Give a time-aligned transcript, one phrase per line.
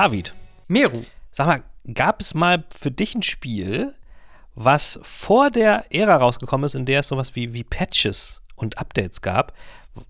[0.00, 0.34] David.
[0.66, 1.02] Meru.
[1.30, 3.94] Sag mal, gab es mal für dich ein Spiel,
[4.54, 9.20] was vor der Ära rausgekommen ist, in der es sowas wie, wie Patches und Updates
[9.20, 9.52] gab,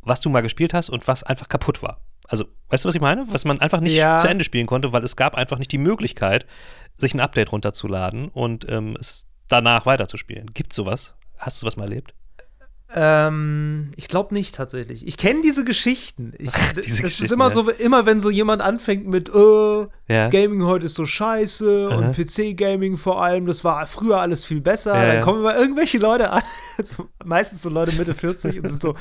[0.03, 1.99] was du mal gespielt hast und was einfach kaputt war?
[2.29, 3.25] Also, weißt du, was ich meine?
[3.33, 4.19] Was man einfach nicht Ja.
[4.19, 6.47] zu Ende spielen konnte, weil es gab einfach nicht die Möglichkeit,
[6.97, 10.55] sich ein Update runterzuladen und ähm, es danach weiterzuspielen.
[10.55, 11.17] Gibt sowas?
[11.37, 12.15] Hast du was mal erlebt?
[12.93, 15.07] Ähm, ich glaube nicht tatsächlich.
[15.07, 16.33] Ich kenne diese Geschichten.
[16.39, 17.51] Ich, Diese das ist Geschichten, immer ja.
[17.51, 20.29] so, immer wenn so jemand anfängt mit, äh, Ja.
[20.29, 21.97] Gaming heute ist so scheiße Aha.
[21.99, 24.95] und PC-Gaming vor allem, das war früher alles viel besser.
[24.97, 26.43] Ja, dann kommen immer irgendwelche Leute an,
[26.83, 28.95] so, meistens so Leute Mitte 40 und sind so,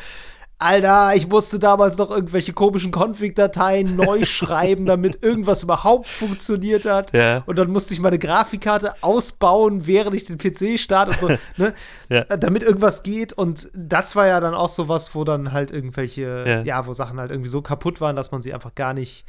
[0.59, 7.13] Alter, ich musste damals noch irgendwelche komischen Config-Dateien neu schreiben, damit irgendwas überhaupt funktioniert hat.
[7.13, 7.43] Ja.
[7.45, 11.27] Und dann musste ich meine Grafikkarte ausbauen, während ich den PC starte und so,
[11.63, 11.73] ne?
[12.09, 12.23] Ja.
[12.25, 13.31] Damit irgendwas geht.
[13.33, 16.61] Und das war ja dann auch so was, wo dann halt irgendwelche, Ja.
[16.63, 16.85] ja.
[16.85, 19.25] wo Sachen halt irgendwie so kaputt waren, dass man sie einfach gar nicht,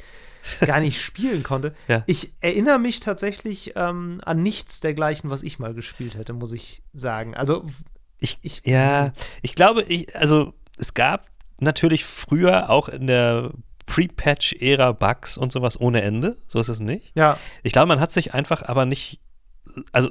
[0.65, 1.73] gar nicht spielen konnte.
[2.07, 6.83] Ich erinnere mich tatsächlich ähm, an nichts dergleichen, was ich mal gespielt hätte, muss ich
[6.93, 7.35] sagen.
[7.35, 7.63] Also,
[8.19, 11.27] Ich, Ich- ja, ich glaube, ich, also es gab
[11.59, 13.51] natürlich früher auch in der
[13.85, 16.37] Pre-Patch-Ära Bugs und sowas ohne Ende.
[16.47, 17.11] So ist es nicht.
[17.15, 19.19] ja, Ich glaube, man hat sich einfach aber nicht,
[19.91, 20.09] also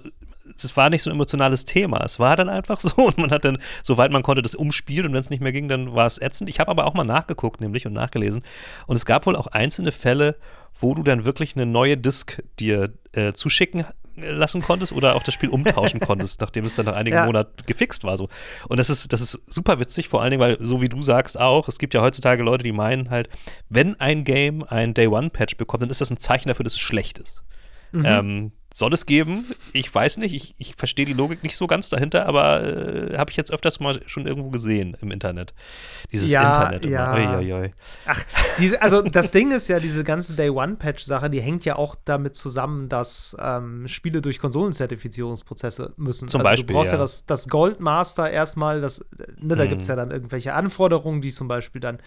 [0.57, 2.03] es war nicht so ein emotionales Thema.
[2.05, 5.13] Es war dann einfach so und man hat dann, soweit man konnte, das umspielt und
[5.13, 6.51] wenn es nicht mehr ging, dann war es ätzend.
[6.51, 8.43] Ich habe aber auch mal nachgeguckt, nämlich und nachgelesen.
[8.87, 10.37] Und es gab wohl auch einzelne Fälle,
[10.79, 13.85] wo du dann wirklich eine neue Disk dir äh, zuschicken
[14.23, 17.27] lassen konntest oder auch das Spiel umtauschen konntest, nachdem es dann nach einigen Ja.
[17.27, 18.17] Monaten gefixt war.
[18.17, 18.29] So.
[18.69, 21.39] Und das ist, das ist super witzig, vor allen Dingen, weil, so wie du sagst
[21.39, 23.29] auch, es gibt ja heutzutage Leute, die meinen halt,
[23.69, 27.19] wenn ein Game ein Day-One-Patch bekommt, dann ist das ein Zeichen dafür, dass es schlecht
[27.19, 27.43] ist.
[27.93, 29.45] Ähm, soll es geben?
[29.73, 32.63] Ich weiß nicht, ich, ich verstehe die Logik nicht so ganz dahinter, aber
[33.13, 35.53] äh, habe ich jetzt öfters mal schon irgendwo gesehen im Internet.
[36.13, 36.85] Dieses Ja, Internet.
[36.87, 36.93] immer.
[36.95, 37.39] ja.
[37.41, 37.71] Ui, ui, ui.
[38.07, 38.25] Ach,
[38.59, 42.89] diese, also das Ding ist ja, diese ganze Day-One-Patch-Sache, die hängt ja auch damit zusammen,
[42.89, 46.29] dass ähm, Spiele durch Konsolenzertifizierungsprozesse müssen.
[46.29, 47.03] Zum also Beispiel, Du brauchst ja, ja.
[47.03, 49.05] das, das Goldmaster erstmal, das,
[49.39, 49.69] ne, da Mhm.
[49.69, 51.99] gibt es ja dann irgendwelche Anforderungen, die zum Beispiel dann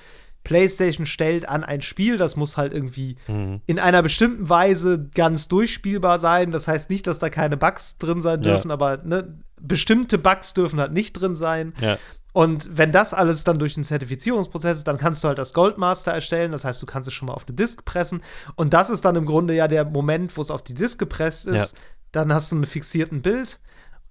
[0.43, 3.61] PlayStation stellt an ein Spiel, das muss halt irgendwie Mhm.
[3.65, 6.51] in einer bestimmten Weise ganz durchspielbar sein.
[6.51, 8.51] Das heißt nicht, dass da keine Bugs drin sein Ja.
[8.53, 11.73] dürfen, aber ne, bestimmte Bugs dürfen halt nicht drin sein.
[11.79, 11.97] Ja.
[12.33, 16.11] Und wenn das alles dann durch den Zertifizierungsprozess ist, dann kannst du halt das Goldmaster
[16.11, 16.51] erstellen.
[16.51, 18.23] Das heißt, du kannst es schon mal auf eine Disk pressen.
[18.55, 21.47] Und das ist dann im Grunde ja der Moment, wo es auf die Disk gepresst
[21.47, 21.75] ist.
[21.75, 21.81] Ja.
[22.11, 23.59] Dann hast du einen fixierten Bild.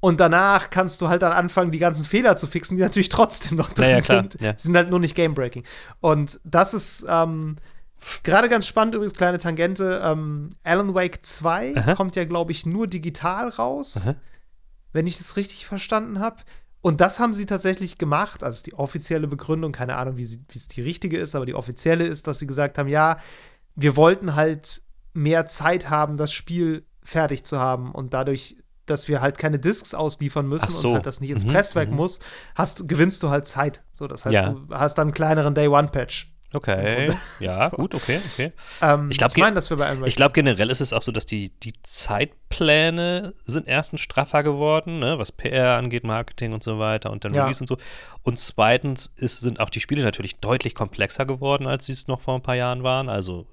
[0.05, 3.57] Und danach kannst du halt dann anfangen, die ganzen Fehler zu fixen, die natürlich trotzdem
[3.57, 4.41] noch drin Ja, ja, klar, sind.
[4.41, 4.53] ja.
[4.59, 5.63] Sind halt nur nicht Game-Breaking.
[6.01, 7.55] Und das ist ähm,
[8.25, 10.03] gerade ganz spannend, übrigens, kleine Tangente.
[10.05, 11.95] Ähm, Alan Wake 2 Aha.
[11.95, 14.17] kommt ja, glaube ich, nur digital raus Aha.
[14.93, 16.39] wenn ich das richtig verstanden habe.
[16.81, 18.43] Und das haben sie tatsächlich gemacht.
[18.43, 21.55] Also die offizielle Begründung, keine Ahnung, wie, sie, wie es die richtige ist, aber die
[21.55, 23.19] offizielle ist, dass sie gesagt haben, ja,
[23.77, 28.57] wir wollten halt mehr Zeit haben, das Spiel fertig zu haben und dadurch,
[28.87, 30.89] dass wir halt keine Discs ausliefern müssen so.
[30.89, 31.97] und halt das nicht ins Mhm, Presswerk mhm.
[31.97, 32.21] muss,
[32.55, 33.83] hast, gewinnst du halt Zeit.
[33.93, 34.49] So, das heißt, Ja.
[34.51, 36.29] du hast dann einen kleineren Day-One-Patch.
[36.55, 37.11] Okay.
[37.41, 37.77] Ja, So.
[37.77, 38.53] gut, okay, okay.
[38.83, 43.33] Ähm, Ich glaub, ich Ich glaube, generell ist es auch so, dass die, die Zeitpläne
[43.37, 47.45] sind erstens straffer geworden, ne, was PR angeht, Marketing und so weiter und dann Ja.
[47.45, 47.77] Release und so.
[48.23, 52.21] Und zweitens ist, sind auch die Spiele natürlich deutlich komplexer geworden, als sie es noch
[52.21, 53.09] vor ein paar Jahren waren.
[53.09, 53.47] Also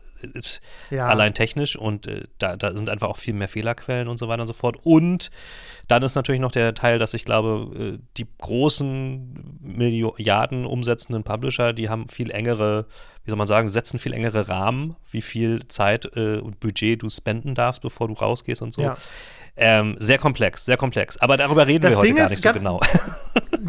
[0.90, 1.07] Ja.
[1.07, 4.41] allein technisch und äh, da, da sind einfach auch viel mehr Fehlerquellen und so weiter
[4.41, 4.78] und so fort.
[4.84, 5.30] Und
[5.88, 11.74] dann ist natürlich noch der Teil, dass ich glaube, äh, die großen Milliarden umsetzenden Publisher,
[11.74, 12.85] die haben viel engere,
[13.24, 17.09] wie soll man sagen, setzen viel engere Rahmen, wie viel Zeit äh, und Budget du
[17.09, 18.81] spenden darfst, bevor du rausgehst und so.
[18.81, 18.97] Ja.
[19.62, 21.18] Ähm, sehr komplex, sehr komplex.
[21.18, 22.80] Aber darüber reden Das wir heute Ding gar nicht so genau.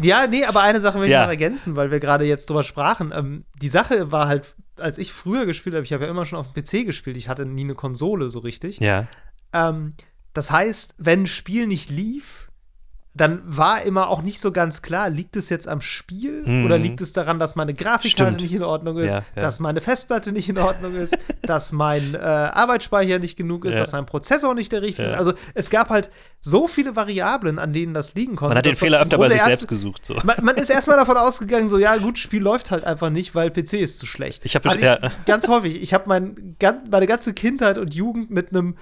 [0.01, 1.23] Ja, nee, aber eine Sache will ich Ja.
[1.23, 3.11] noch ergänzen, weil wir gerade jetzt drüber sprachen.
[3.13, 6.39] Ähm, die Sache war halt, als ich früher gespielt habe, ich habe ja immer schon
[6.39, 8.79] auf dem PC gespielt, ich hatte nie eine Konsole so richtig.
[8.79, 9.07] ja.
[9.53, 9.93] Ähm,
[10.33, 12.50] das heißt, wenn ein Spiel nicht lief,
[13.13, 16.65] dann war immer auch nicht so ganz klar, liegt es jetzt am Spiel Mhm.
[16.65, 18.41] oder liegt es daran, dass meine Grafikkarte Stimmt.
[18.41, 19.41] nicht in Ordnung ist, Ja, ja.
[19.41, 23.81] dass meine Festplatte nicht in Ordnung ist, dass mein äh, Arbeitsspeicher nicht genug ist, Ja.
[23.81, 25.13] dass mein Prozessor nicht der richtige ist.
[25.13, 26.09] Also es gab halt
[26.39, 28.51] so viele Variablen, an denen das liegen konnte.
[28.51, 30.05] Man hat den Fehler öfter bei sich erst- selbst gesucht.
[30.05, 30.15] So.
[30.23, 33.51] man, man ist erstmal davon ausgegangen, so, ja, gut, Spiel läuft halt einfach nicht, weil
[33.51, 34.45] PC ist zu schlecht.
[34.45, 35.81] Ich hab Hatte ja- ganz häufig.
[35.81, 38.77] Ich habe mein, gan- meine ganze Kindheit und Jugend mit einem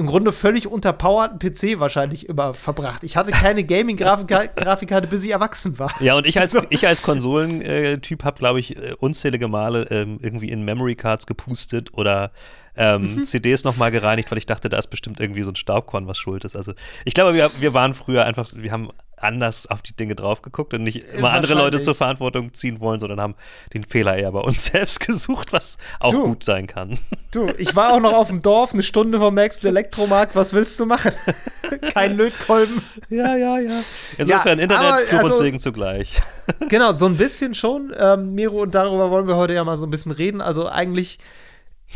[0.00, 3.04] im Grunde völlig unterpowerten PC wahrscheinlich immer verbracht.
[3.04, 5.92] Ich hatte keine Gaming-Grafikkarte, bis ich erwachsen war.
[6.00, 6.62] Ja, und ich als, So.
[6.70, 11.90] ich als Konsolentyp habe, glaube ich, äh, unzählige Male ähm, irgendwie in Memory Cards gepustet
[11.92, 12.32] oder
[12.76, 13.24] ähm, Mhm.
[13.24, 16.44] CDs nochmal gereinigt, weil ich dachte, da ist bestimmt irgendwie so ein Staubkorn, was schuld
[16.44, 16.56] ist.
[16.56, 16.72] Also
[17.04, 18.90] ich glaube, wir, wir waren früher einfach, wir haben
[19.22, 23.00] anders auf die Dinge drauf geguckt und nicht immer andere Leute zur Verantwortung ziehen wollen,
[23.00, 23.34] sondern haben
[23.74, 26.98] den Fehler eher bei uns selbst gesucht, was auch du, gut sein kann.
[27.30, 30.34] Du, ich war auch noch auf dem Dorf, eine Stunde vom nächsten Elektromarkt.
[30.36, 31.12] Was willst du machen?
[31.92, 32.82] Kein Lötkolben.
[33.08, 33.82] Ja, ja, ja.
[34.18, 36.20] Insofern ja, Internet, aber, Fluch und also Segen zugleich.
[36.68, 37.94] Genau, so ein bisschen schon.
[37.96, 40.40] Ähm, Miro, und darüber wollen wir heute ja mal so ein bisschen reden.
[40.40, 41.18] Also eigentlich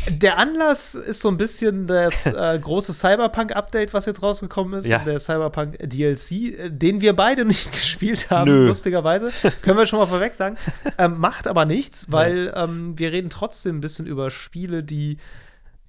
[0.09, 4.87] der Anlass ist so ein bisschen das äh, große Cyberpunk-Update, was jetzt rausgekommen ist.
[4.87, 4.99] Ja.
[4.99, 8.67] Der Cyberpunk-DLC, den wir beide nicht gespielt haben, Nö.
[8.67, 9.31] lustigerweise.
[9.61, 10.57] Können wir schon mal vorweg sagen.
[10.97, 15.17] Ähm, macht aber nichts, weil ähm, wir reden trotzdem ein bisschen über Spiele, die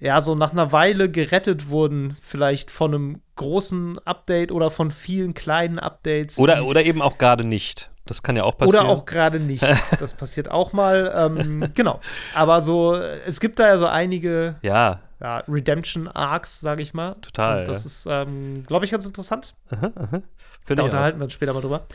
[0.00, 5.34] ja so nach einer Weile gerettet wurden, vielleicht von einem großen Update oder von vielen
[5.34, 6.38] kleinen Updates.
[6.38, 7.90] Oder, oder eben auch gerade nicht.
[8.06, 8.86] Das kann ja auch passieren.
[8.86, 9.66] Oder auch gerade nicht.
[10.00, 11.12] Das passiert auch mal.
[11.14, 12.00] Ähm, genau.
[12.34, 15.00] Aber so, es gibt da ja so einige ja.
[15.20, 17.16] ja Redemption-Arcs, sage ich mal.
[17.20, 17.60] Total.
[17.60, 17.86] Und das ja.
[17.86, 19.54] ist, ähm, glaube ich, ganz interessant.
[19.70, 20.22] Aha, aha.
[20.66, 21.86] Da unterhalten wir uns später mal drüber.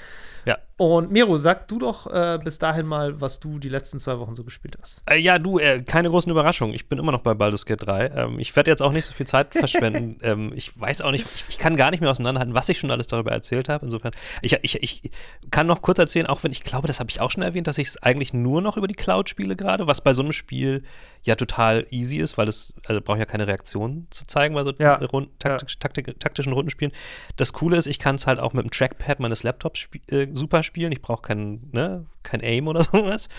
[0.46, 0.58] Ja.
[0.78, 4.34] Und Miro, sag du doch äh, bis dahin mal, was du die letzten zwei Wochen
[4.34, 5.04] so gespielt hast.
[5.08, 6.74] Äh, ja, du, äh, keine großen Überraschungen.
[6.74, 8.08] Ich bin immer noch bei Baldur's Gate 3.
[8.16, 10.20] Ähm, ich werde jetzt auch nicht so viel Zeit verschwenden.
[10.24, 12.90] ähm, ich weiß auch nicht, ich, ich, kann gar nicht mehr auseinanderhalten, was ich schon
[12.90, 13.86] alles darüber erzählt habe.
[13.86, 14.12] Insofern,
[14.42, 15.12] ich, ich, ich
[15.52, 17.78] kann noch kurz erzählen, auch wenn ich glaube, das habe ich auch schon erwähnt, dass
[17.78, 20.82] ich es eigentlich nur noch über die Cloud spiele gerade, was bei so einem Spiel
[21.24, 24.74] ja total easy ist, weil es also braucht ja keine Reaktion zu zeigen bei so
[24.80, 24.96] ja.
[24.96, 26.92] Rund, taktisch, taktik, taktischen Rundenspielen.
[27.36, 30.28] Das Coole ist, ich kann es halt auch mit dem Trackpad meines Laptops sp äh,
[30.34, 30.92] super spielen.
[30.92, 33.30] Ich brauche kein, ne, kein Aim oder sowas.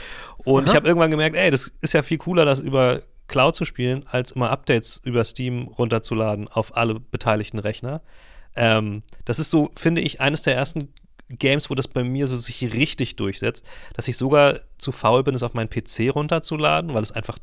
[0.45, 0.71] Und Aha.
[0.71, 4.05] ich habe irgendwann gemerkt, ey, das ist ja viel cooler, das über Cloud zu spielen,
[4.09, 8.03] als immer Updates über Steam runterzuladen auf alle beteiligten Rechner.
[8.55, 10.93] Ähm, das ist so, finde ich, eines der ersten
[11.29, 15.35] Games, wo das bei mir so sich richtig durchsetzt, dass ich sogar zu faul bin,
[15.35, 17.39] es auf meinen PC runterzuladen, weil es einfach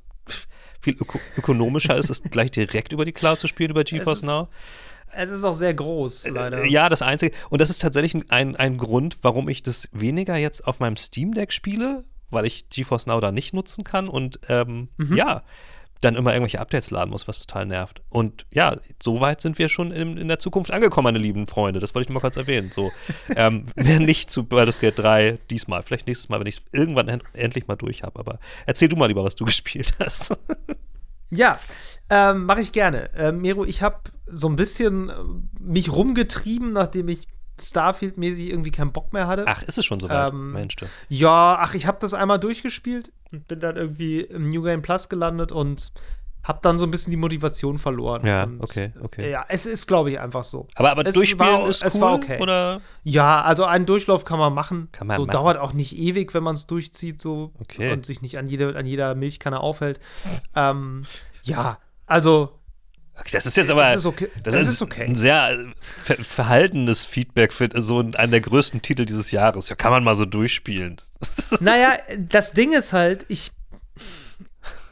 [0.79, 4.47] viel öko ökonomischer ist, es gleich direkt über die Cloud zu spielen, über GeForce Now.
[5.11, 6.65] Es ist auch sehr groß, äh, leider.
[6.65, 7.35] Ja, das Einzige.
[7.49, 11.33] Und das ist tatsächlich ein, ein Grund, warum ich das weniger jetzt auf meinem Steam
[11.33, 14.07] Deck spiele, weil ich GeForce Now da nicht nutzen kann.
[14.07, 15.15] Und ähm, mhm.
[15.15, 15.43] ja,
[16.01, 18.01] dann immer irgendwelche Updates laden muss, was total nervt.
[18.09, 21.79] Und ja, so weit sind wir schon in, in der Zukunft angekommen, meine lieben Freunde.
[21.79, 22.71] Das wollte ich nur mal kurz erwähnen.
[22.71, 22.91] So,
[23.35, 27.09] ähm, wer nicht zu Baldur's Gate 3 diesmal, vielleicht nächstes Mal, wenn ich es irgendwann
[27.09, 28.19] en endlich mal durch habe.
[28.19, 30.37] Aber erzähl du mal lieber, was du gespielt hast.
[31.29, 31.59] ja,
[32.09, 33.09] ähm, mache ich gerne.
[33.15, 35.13] Ähm, Miro, ich habe so ein bisschen äh,
[35.59, 37.27] mich rumgetrieben, nachdem ich
[37.59, 39.45] Starfield-mäßig irgendwie keinen Bock mehr hatte.
[39.47, 40.85] Ach, ist es schon so weit, ähm, meinst du?
[41.09, 45.09] Ja, ach, ich habe das einmal durchgespielt und bin dann irgendwie im New Game Plus
[45.09, 45.91] gelandet und
[46.43, 48.25] habe dann so ein bisschen die Motivation verloren.
[48.25, 49.29] Ja, und, okay, okay.
[49.29, 50.67] Ja, es ist, glaube ich, einfach so.
[50.75, 52.41] Aber, aber es durchspielen war, ist es cool, war okay.
[52.41, 52.81] Oder?
[53.03, 54.87] Ja, also einen Durchlauf kann man machen.
[54.91, 55.33] Kann man so, machen.
[55.33, 57.91] Dauert auch nicht ewig, wenn man es durchzieht so okay.
[57.91, 59.99] und sich nicht an, jede, an jeder Milchkanne aufhält.
[60.55, 61.03] Ähm,
[61.43, 62.58] ja, also
[63.31, 64.29] das ist jetzt aber das ist okay.
[64.43, 65.03] das das ist okay.
[65.03, 69.69] ein sehr ver verhaltenes Feedback für so einen der größten Titel dieses Jahres.
[69.69, 71.01] Ja, kann man mal so durchspielen.
[71.59, 73.51] Naja, das Ding ist halt, ich,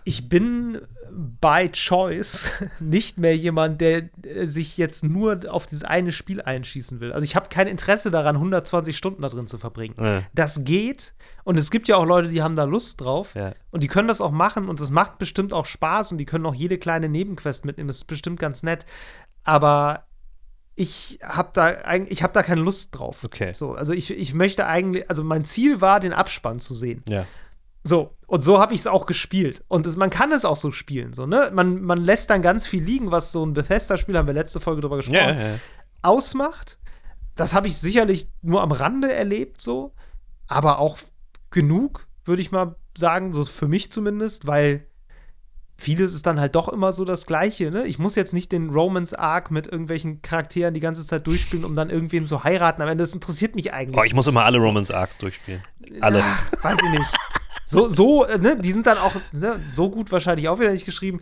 [0.04, 4.10] ich bin by choice nicht mehr jemand, der
[4.46, 7.12] sich jetzt nur auf dieses eine Spiel einschießen will.
[7.12, 9.96] Also ich habe kein Interesse daran, 120 Stunden da drin zu verbringen.
[10.00, 10.24] Ja.
[10.34, 11.14] Das geht.
[11.48, 13.34] Und es gibt ja auch Leute, die haben da Lust drauf.
[13.34, 13.54] Ja.
[13.72, 14.68] Und die können das auch machen.
[14.68, 16.12] Und es macht bestimmt auch Spaß.
[16.12, 17.88] Und die können auch jede kleine Nebenquest mitnehmen.
[17.88, 18.86] Das ist bestimmt ganz nett.
[19.46, 20.08] Aber
[20.76, 23.24] ich habe da eigentlich, ich habe da keine Lust drauf.
[23.24, 23.54] Okay.
[23.54, 27.02] So, also ich, ich möchte eigentlich, also mein Ziel war, den Abspann zu sehen.
[27.08, 27.26] Ja.
[27.82, 29.64] So, und so habe ich es auch gespielt.
[29.70, 31.14] Und das, man kann es auch so spielen.
[31.14, 31.52] So, ne?
[31.54, 34.82] man, man lässt dann ganz viel liegen, was so ein Bethesda-Spiel, haben wir letzte Folge
[34.82, 35.60] drüber gesprochen, ja, ja.
[36.02, 36.78] ausmacht.
[37.38, 39.94] Das habe ich sicherlich nur am Rande erlebt, so.
[40.50, 40.98] Aber auch
[41.50, 44.88] genug, würde ich mal sagen, so für mich zumindest, weil
[45.78, 47.72] vieles ist dann halt doch immer so das Gleiche.
[47.72, 47.86] Ne?
[47.86, 51.90] Ich muss jetzt nicht den Romance-Arc mit irgendwelchen Charakteren die ganze Zeit durchspielen, um dann
[51.90, 52.82] irgendwen zu heiraten.
[52.82, 53.98] Am Ende, das interessiert mich eigentlich.
[53.98, 55.64] Oh, ich muss immer alle Romance-Arcs durchspielen.
[56.02, 56.22] Alle.
[56.24, 57.14] Ach, weiß ich nicht.
[57.70, 60.86] So, so, äh, ne, die sind dann auch ne, so gut wahrscheinlich auch wieder nicht
[60.86, 61.20] geschrieben.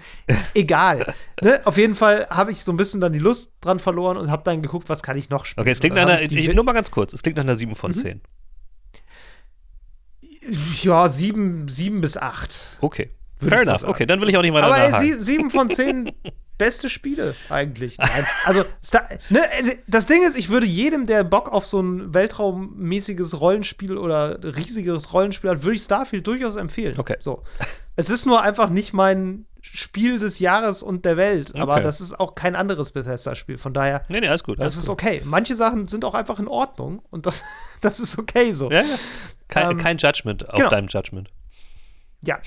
[0.53, 1.15] Egal.
[1.41, 4.29] ne, auf jeden Fall habe ich so ein bisschen dann die Lust dran verloren und
[4.29, 5.63] habe dann geguckt, was kann ich noch spielen.
[5.63, 7.73] Okay, es klingt nach einer, ich, nur mal ganz kurz, es klingt nach einer 7
[7.73, 8.21] von mhm.
[10.45, 10.57] 10.
[10.83, 12.59] Ja, 7, 7 bis 8.
[12.81, 13.11] Okay.
[13.39, 13.83] Fair enough.
[13.83, 16.11] Okay, dann will ich auch nicht weiter Aber ey, 7 von 10
[16.57, 17.97] beste Spiele eigentlich.
[17.97, 18.25] Nein.
[18.45, 18.63] Also,
[19.29, 23.97] ne, also, das Ding ist, ich würde jedem, der Bock auf so ein weltraummäßiges Rollenspiel
[23.97, 26.97] oder riesigeres Rollenspiel hat, würde ich Starfield durchaus empfehlen.
[26.97, 27.17] Okay.
[27.19, 27.43] So.
[27.97, 31.59] Es ist nur einfach nicht mein Spiel des Jahres und der Welt, okay.
[31.59, 33.57] aber das ist auch kein anderes Bethesda-Spiel.
[33.57, 34.59] Von daher, nee, nee, alles gut.
[34.59, 34.93] Alles das ist gut.
[35.01, 35.21] okay.
[35.25, 37.43] Manche Sachen sind auch einfach in Ordnung und das,
[37.81, 38.71] das ist okay so.
[38.71, 38.95] Ja, ja.
[39.47, 40.69] Kein, ähm, kein Judgment auf genau.
[40.69, 41.29] deinem Judgment.
[42.21, 42.39] Ja.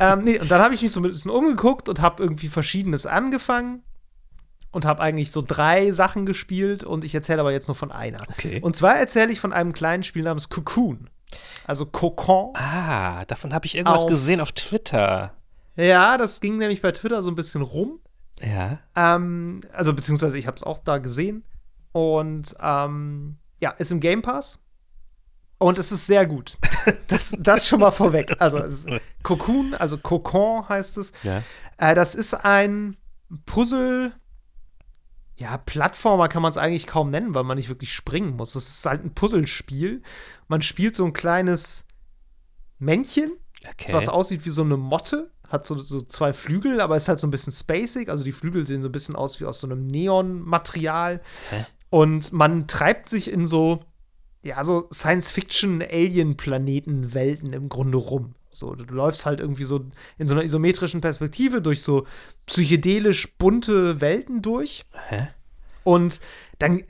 [0.00, 3.06] ähm, nee, und dann habe ich mich so ein bisschen umgeguckt und habe irgendwie Verschiedenes
[3.06, 3.82] angefangen.
[4.72, 8.20] und habe eigentlich so drei Sachen gespielt und ich erzähle aber jetzt nur von einer.
[8.28, 8.60] Okay.
[8.60, 11.08] Und zwar erzähle ich von einem kleinen Spiel namens Cocoon.
[11.66, 12.52] Also Cocon.
[12.54, 15.32] Ah, davon habe ich irgendwas Auf- gesehen auf Twitter.
[15.76, 18.00] Ja, das ging nämlich bei Twitter so ein bisschen rum.
[18.40, 18.80] Ja.
[18.94, 21.44] Ähm, also beziehungsweise ich habe es auch da gesehen.
[21.92, 24.62] Und ähm, ja, ist im Game Pass.
[25.58, 26.58] Und es ist sehr gut.
[27.08, 28.36] das, das schon mal vorweg.
[28.38, 28.88] Also es ist
[29.22, 31.12] Cocoon, also Cocon heißt es.
[31.22, 31.42] Ja.
[31.78, 32.96] Äh, das ist ein
[33.46, 34.12] Puzzle.
[35.38, 38.54] Ja, Plattformer kann man es eigentlich kaum nennen, weil man nicht wirklich springen muss.
[38.54, 40.02] Es ist halt ein Puzzlespiel.
[40.48, 41.86] Man spielt so ein kleines
[42.78, 43.32] Männchen,
[43.70, 43.92] Okay.
[43.92, 45.30] was aussieht wie so eine Motte.
[45.48, 48.08] Hat so, so zwei Flügel, aber ist halt so ein bisschen spacig.
[48.08, 51.20] Also die Flügel sehen so ein bisschen aus wie aus so einem Neon-Material.
[51.90, 53.80] Und man treibt sich in so,
[54.42, 58.34] ja, so Science-Fiction-Alien-Planeten-Welten im Grunde rum.
[58.50, 59.84] So, du läufst halt irgendwie so
[60.18, 62.06] in so einer isometrischen Perspektive durch so
[62.46, 64.86] psychedelisch bunte Welten durch.
[65.08, 65.28] Hä?
[65.84, 66.20] Und
[66.58, 66.82] dann,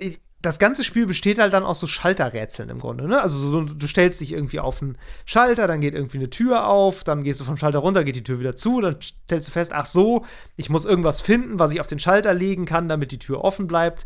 [0.43, 3.09] das ganze Spiel besteht halt dann aus so Schalterrätseln im Grunde.
[3.09, 3.21] Ne?
[3.21, 7.05] Also so, du stellst dich irgendwie auf einen Schalter, dann geht irgendwie eine Tür auf,
[7.05, 9.73] dann gehst du vom Schalter runter, geht die Tür wieder zu, dann stellst du fest,
[9.75, 10.25] ach so,
[10.57, 13.67] ich muss irgendwas finden, was ich auf den Schalter legen kann, damit die Tür offen
[13.67, 14.05] bleibt.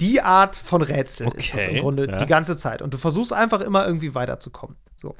[0.00, 2.16] Die Art von Rätsel ist das im Okay, Grunde ja.
[2.16, 2.80] die ganze Zeit.
[2.80, 4.76] Und du versuchst einfach immer irgendwie weiterzukommen.
[4.96, 5.14] So.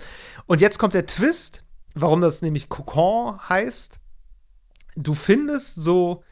[0.47, 1.65] Und jetzt kommt der Twist,
[1.95, 4.01] warum das nämlich Cocon heißt.
[4.97, 6.23] Du findest so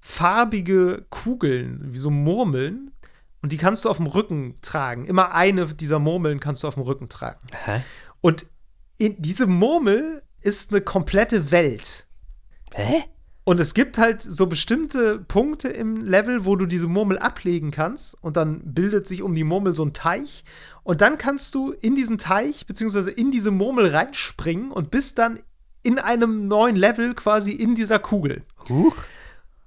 [0.00, 2.92] farbige Kugeln, wie so Murmeln,
[3.42, 5.06] und die kannst du auf dem Rücken tragen.
[5.06, 7.46] Immer eine dieser Murmeln kannst du auf dem Rücken tragen.
[7.64, 7.82] Hä?
[8.20, 8.46] Und
[8.98, 12.06] in, diese Murmel ist eine komplette Welt.
[12.72, 13.04] Hä?
[13.44, 18.14] Und es gibt halt so bestimmte Punkte im Level, wo du diese Murmel ablegen kannst.
[18.22, 20.44] Und dann bildet sich um die Murmel so ein Teich.
[20.82, 25.40] Und dann kannst du in diesen Teich, beziehungsweise in diese Murmel reinspringen und bist dann
[25.82, 28.44] in einem neuen Level quasi in dieser Kugel.
[28.68, 28.94] Huch.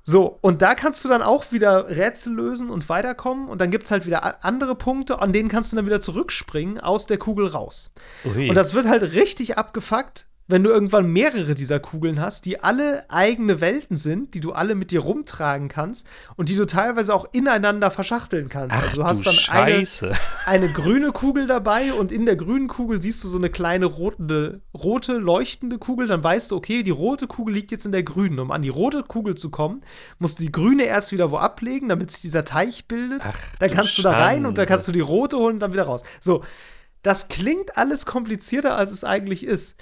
[0.06, 3.48] So, und da kannst du dann auch wieder Rätsel lösen und weiterkommen.
[3.48, 6.80] Und dann gibt es halt wieder andere Punkte, an denen kannst du dann wieder zurückspringen
[6.80, 7.90] aus der Kugel raus.
[8.26, 8.50] Ui.
[8.50, 13.10] Und das wird halt richtig abgefuckt, wenn du irgendwann mehrere dieser Kugeln hast, die alle
[13.10, 17.28] eigene Welten sind, die du alle mit dir rumtragen kannst und die du teilweise auch
[17.32, 18.76] ineinander verschachteln kannst.
[18.76, 20.12] Ach, also du hast du dann eine, Scheiße.
[20.46, 24.62] eine grüne Kugel dabei und in der grünen Kugel siehst du so eine kleine rote,
[24.74, 26.08] rote leuchtende Kugel.
[26.08, 28.40] Dann weißt du, okay, die rote Kugel liegt jetzt in der grünen.
[28.40, 29.82] Um an die rote Kugel zu kommen,
[30.20, 33.22] musst du die grüne erst wieder wo ablegen, damit sich dieser Teich bildet.
[33.26, 35.60] Ach, dann du kannst du da rein und dann kannst du die rote holen und
[35.60, 36.04] dann wieder raus.
[36.20, 36.44] So,
[37.04, 39.80] das klingt alles komplizierter, als es eigentlich ist.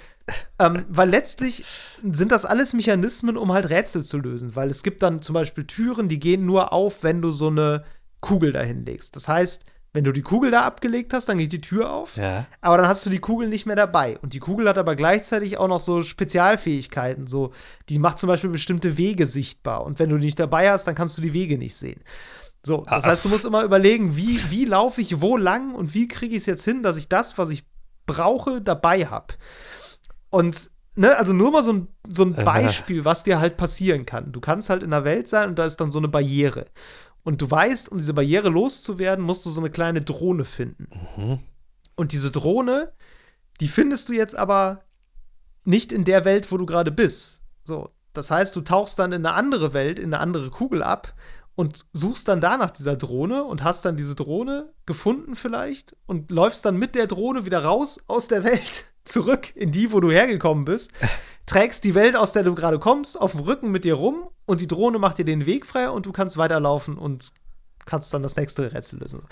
[0.58, 1.64] ähm, weil letztlich
[2.02, 4.54] sind das alles Mechanismen, um halt Rätsel zu lösen.
[4.54, 7.84] Weil es gibt dann zum Beispiel Türen, die gehen nur auf, wenn du so eine
[8.20, 9.16] Kugel dahin legst.
[9.16, 9.64] Das heißt,
[9.94, 12.16] wenn du die Kugel da abgelegt hast, dann geht die Tür auf.
[12.16, 12.46] Ja.
[12.62, 14.18] Aber dann hast du die Kugel nicht mehr dabei.
[14.20, 17.26] Und die Kugel hat aber gleichzeitig auch noch so Spezialfähigkeiten.
[17.26, 17.52] So,
[17.88, 19.84] die macht zum Beispiel bestimmte Wege sichtbar.
[19.84, 22.00] Und wenn du die nicht dabei hast, dann kannst du die Wege nicht sehen.
[22.64, 23.08] So, das Ah.
[23.10, 26.42] heißt, du musst immer überlegen, wie, wie laufe ich wo lang und wie kriege ich
[26.42, 27.64] es jetzt hin, dass ich das, was ich
[28.06, 29.34] brauche, dabei habe.
[30.30, 32.42] Und, ne, also nur mal so ein, so ein Aha.
[32.44, 34.32] Beispiel, was dir halt passieren kann.
[34.32, 36.66] Du kannst halt in der Welt sein und da ist dann so eine Barriere.
[37.24, 40.88] Und du weißt, um diese Barriere loszuwerden, musst du so eine kleine Drohne finden.
[41.16, 41.38] Mhm.
[41.96, 42.92] Und diese Drohne,
[43.60, 44.82] die findest du jetzt aber
[45.64, 47.42] nicht in der Welt, wo du gerade bist.
[47.62, 51.14] So, das heißt, du tauchst dann in eine andere Welt, in eine andere Kugel ab
[51.54, 56.30] und suchst dann da nach dieser Drohne und hast dann diese Drohne gefunden vielleicht und
[56.30, 60.10] läufst dann mit der Drohne wieder raus aus der Welt zurück in die, wo du
[60.10, 60.92] hergekommen bist,
[61.46, 64.60] trägst die Welt, aus der du gerade kommst, auf dem Rücken mit dir rum und
[64.60, 67.32] die Drohne macht dir den Weg frei und du kannst weiterlaufen und
[67.84, 69.22] kannst dann das nächste Rätsel lösen.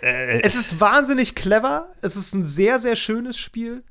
[0.00, 1.92] Äh, Es ist wahnsinnig clever.
[2.00, 3.84] Es ist ein sehr, sehr schönes Spiel.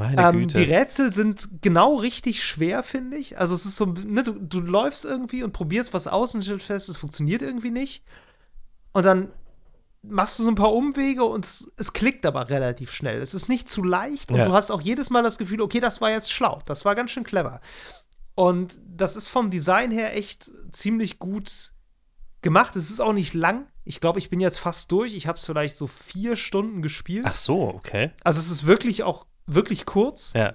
[0.00, 0.58] Meine Ähm, Güte.
[0.58, 3.38] die Rätsel sind genau richtig schwer, finde ich.
[3.38, 6.66] Also es ist so, ne, du, du läufst irgendwie und probierst was aus und stellst
[6.66, 8.02] fest, es funktioniert irgendwie nicht.
[8.92, 9.30] Und dann
[10.02, 13.20] machst du so ein paar Umwege und es, es klickt aber relativ schnell.
[13.20, 14.44] Es ist nicht zu leicht und Ja.
[14.46, 16.60] du hast auch jedes Mal das Gefühl, okay, das war jetzt schlau.
[16.66, 17.60] Das war ganz schön clever.
[18.34, 21.72] Und das ist vom Design her echt ziemlich gut
[22.42, 22.74] gemacht.
[22.76, 23.66] Es ist auch nicht lang.
[23.84, 25.14] Ich glaube, ich bin jetzt fast durch.
[25.14, 27.24] Ich habe es vielleicht so vier Stunden gespielt.
[27.28, 28.12] Ach so, okay.
[28.24, 30.32] Also es ist wirklich auch wirklich kurz.
[30.34, 30.54] Ja.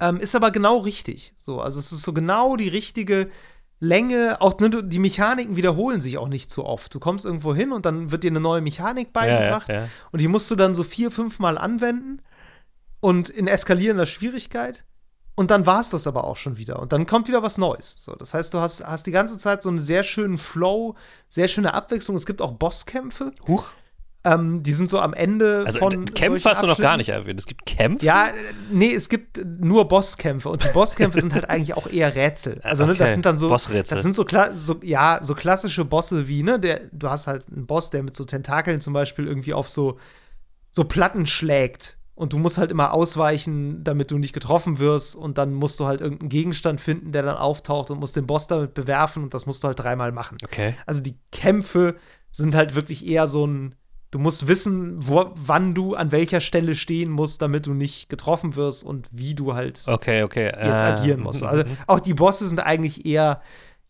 [0.00, 1.32] Ähm, ist aber genau richtig.
[1.36, 3.30] So, also es ist so genau die richtige
[3.80, 4.40] Länge.
[4.40, 6.94] Auch ne, die Mechaniken wiederholen sich auch nicht so oft.
[6.94, 9.68] Du kommst irgendwo hin und dann wird dir eine neue Mechanik beigebracht.
[9.68, 9.88] Ja, ja, ja.
[10.12, 12.20] Und die musst du dann so vier, fünf Mal anwenden
[13.00, 14.84] und in eskalierender Schwierigkeit.
[15.34, 16.80] Und dann war es das aber auch schon wieder.
[16.80, 18.02] Und dann kommt wieder was Neues.
[18.02, 20.94] So, das heißt, du hast, hast die ganze Zeit so einen sehr schönen Flow,
[21.28, 22.16] sehr schöne Abwechslung.
[22.16, 23.32] Es gibt auch Bosskämpfe.
[23.46, 23.70] Huch.
[24.26, 26.04] Ähm, die sind so am Ende Also von.
[26.06, 27.38] Kämpfe hast du noch gar nicht erwähnt.
[27.38, 28.04] Es gibt Kämpfe?
[28.04, 28.28] Ja,
[28.72, 32.60] nee, es gibt nur Bosskämpfe und die Bosskämpfe sind halt eigentlich auch eher Rätsel.
[32.62, 33.94] Also, ne, Okay, das sind dann so, Bossrätsel.
[33.94, 37.66] das sind so, so, ja, so klassische Bosse wie, ne, der, du hast halt einen
[37.66, 39.98] Boss, der mit so Tentakeln zum Beispiel irgendwie auf so,
[40.72, 45.38] so Platten schlägt und du musst halt immer ausweichen, damit du nicht getroffen wirst und
[45.38, 48.74] dann musst du halt irgendeinen Gegenstand finden, der dann auftaucht und musst den Boss damit
[48.74, 50.36] bewerfen und das musst du halt dreimal machen.
[50.44, 50.74] Okay.
[50.86, 51.94] Also die Kämpfe
[52.32, 53.74] sind halt wirklich eher so ein,
[54.16, 58.56] du musst wissen, wo, wann du an welcher Stelle stehen musst, damit du nicht getroffen
[58.56, 60.46] wirst und wie du halt Okay, okay.
[60.46, 60.94] jetzt Ah.
[60.94, 61.42] agieren musst.
[61.42, 63.42] Also auch die Bosse sind eigentlich eher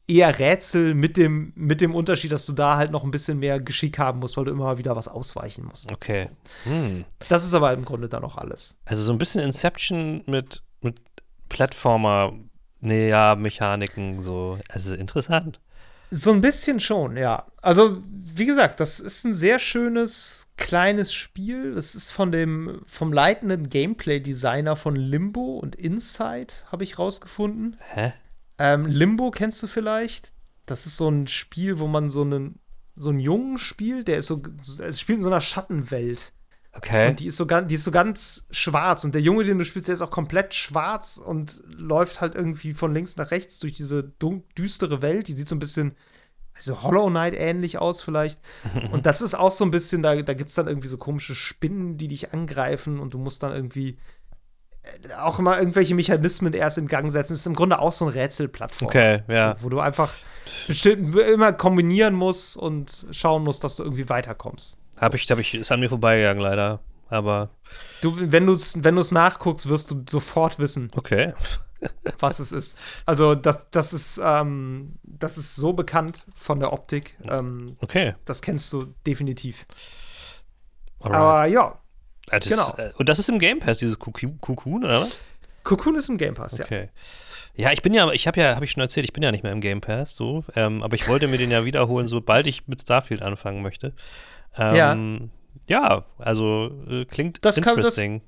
[0.09, 3.61] eher Rätsel mit dem mit dem Unterschied, dass du da halt noch ein bisschen mehr
[3.61, 5.93] Geschick haben musst, weil du immer wieder was ausweichen musst.
[5.93, 6.29] Okay.
[6.65, 7.05] Hm.
[7.29, 8.79] Das ist aber im Grunde dann auch alles.
[8.85, 11.01] Also so ein bisschen Inception mit, mit
[11.49, 12.33] Plattformer,
[12.81, 14.59] nee, ja, Mechaniken, so.
[14.69, 15.61] Also interessant.
[16.11, 17.47] So ein bisschen schon, ja.
[17.63, 21.77] Also, wie gesagt, das ist ein sehr schönes, kleines Spiel.
[21.77, 27.77] Es ist von dem, vom leitenden Gameplay-Designer von Limbo und Inside, habe ich rausgefunden.
[27.93, 28.13] Hä?
[28.59, 30.33] Ähm, Limbo kennst du vielleicht?
[30.65, 32.61] Das ist so ein Spiel, wo man so einen,
[32.95, 34.43] so einen Jungen spielt, der ist so,
[34.81, 36.33] es spielt in so einer Schattenwelt.
[36.77, 37.09] Okay.
[37.09, 39.05] Und die ist, so ganz, die ist so ganz schwarz.
[39.05, 42.75] Und der Junge, den du spielst, der ist auch komplett schwarz und läuft halt irgendwie
[42.75, 44.03] von links nach rechts durch diese
[44.59, 45.29] düstere Welt.
[45.29, 45.95] Die sieht so ein bisschen,
[46.55, 48.41] also Hollow Knight ähnlich aus vielleicht.
[48.93, 51.35] und das ist auch so ein bisschen, da, da gibt es dann irgendwie so komische
[51.35, 53.97] Spinnen, die dich angreifen und du musst dann irgendwie
[54.83, 57.33] äh, auch immer irgendwelche Mechanismen erst in Gang setzen.
[57.33, 58.89] Das ist im Grunde auch so ein Rätselplattform.
[58.89, 59.57] Okay, ja.
[59.57, 60.13] So, wo du einfach
[60.67, 64.77] bestimmt immer kombinieren musst und schauen musst, dass du irgendwie weiterkommst.
[64.99, 66.81] Hab ich, hab ich, ist an mir vorbeigegangen, leider.
[67.09, 67.51] Aber
[68.01, 71.35] Du, wenn du es wenn du's nachguckst, wirst du sofort wissen, okay.
[72.19, 72.79] was es ist.
[73.05, 77.17] Also, das, das, ist, ähm, das ist so bekannt von der Optik.
[77.29, 78.15] Ähm, Okay.
[78.25, 79.67] das kennst du definitiv.
[81.01, 81.17] Alright.
[81.17, 81.79] Aber ja,
[82.31, 82.75] das, genau.
[82.77, 85.21] äh, Und das ist im Game Pass, dieses Cocoon, oder was?
[85.63, 86.65] Cocoon ist im Game Pass, ja.
[86.65, 86.89] Okay.
[87.55, 89.43] Ja, ich bin ja, ich habe ja, habe ich schon erzählt, ich bin ja nicht
[89.43, 92.67] mehr im Game Pass, so, ähm, aber ich wollte mir den ja wiederholen, sobald ich
[92.69, 93.95] mit Starfield anfangen möchte.
[94.59, 95.31] Ähm,
[95.69, 96.05] ja.
[96.19, 98.23] also äh, klingt Das kann- das- interesting.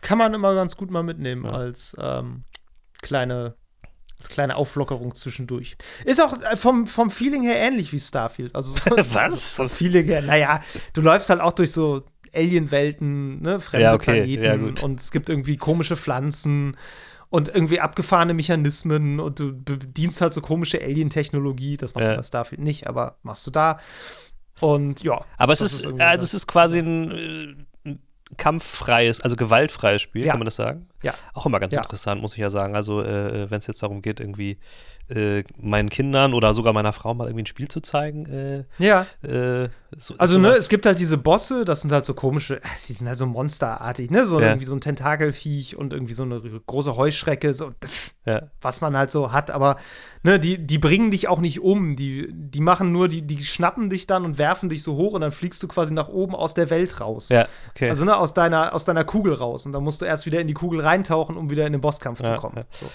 [0.00, 1.52] Kann man immer ganz gut mal mitnehmen Ja.
[1.52, 2.42] als ähm,
[3.02, 3.54] kleine,
[4.28, 5.76] kleine Auflockerung zwischendurch.
[6.04, 8.54] Ist auch äh, vom, vom Feeling her ähnlich wie Starfield.
[8.54, 9.54] Also so, Was?
[9.54, 10.60] Vom Feeling her, naja,
[10.92, 12.02] du läufst halt auch durch so
[12.34, 16.76] Alien-Welten, ne, fremde Ja, okay, Planeten ja, und es gibt irgendwie komische Pflanzen
[17.28, 21.76] und irgendwie abgefahrene Mechanismen und du bedienst halt so komische Alien-Technologie.
[21.76, 22.16] Das machst Ja.
[22.16, 23.78] du bei Starfield nicht, aber machst du da.
[24.60, 25.24] Und ja.
[25.38, 27.10] Aber es ist, irgendwie also es ist quasi ein,
[27.86, 27.96] äh,
[28.38, 30.32] kampffreies, also gewaltfreies Spiel, Ja.
[30.32, 30.88] kann man das sagen?
[31.02, 31.14] Ja.
[31.34, 31.82] Auch immer ganz Ja.
[31.82, 32.74] interessant, muss ich ja sagen.
[32.74, 34.58] Also, äh, wenn es jetzt darum geht, irgendwie
[35.08, 39.06] äh, meinen Kindern oder sogar meiner Frau mal irgendwie ein Spiel zu zeigen, äh, Ja.
[39.22, 40.60] äh, so, Also, ne, sowas.
[40.60, 44.10] es gibt halt diese Bosse, das sind halt so komische, die sind halt so monsterartig,
[44.10, 44.26] ne?
[44.26, 44.46] So Ja.
[44.48, 47.72] irgendwie so ein Tentakelviech und irgendwie so eine große Heuschrecke, so
[48.24, 48.44] ja.
[48.62, 49.76] was man halt so hat, aber
[50.22, 51.94] ne, die, die bringen dich auch nicht um.
[51.96, 55.20] Die, die machen nur, die, die schnappen dich dann und werfen dich so hoch und
[55.20, 57.28] dann fliegst du quasi nach oben aus der Welt raus.
[57.28, 57.90] Ja, okay.
[57.90, 59.66] Also ne, aus deiner, aus deiner Kugel raus.
[59.66, 62.20] Und dann musst du erst wieder in die Kugel reintauchen, um wieder in den Bosskampf
[62.20, 62.56] Ja, zu kommen.
[62.56, 62.64] ja.
[62.70, 62.86] So.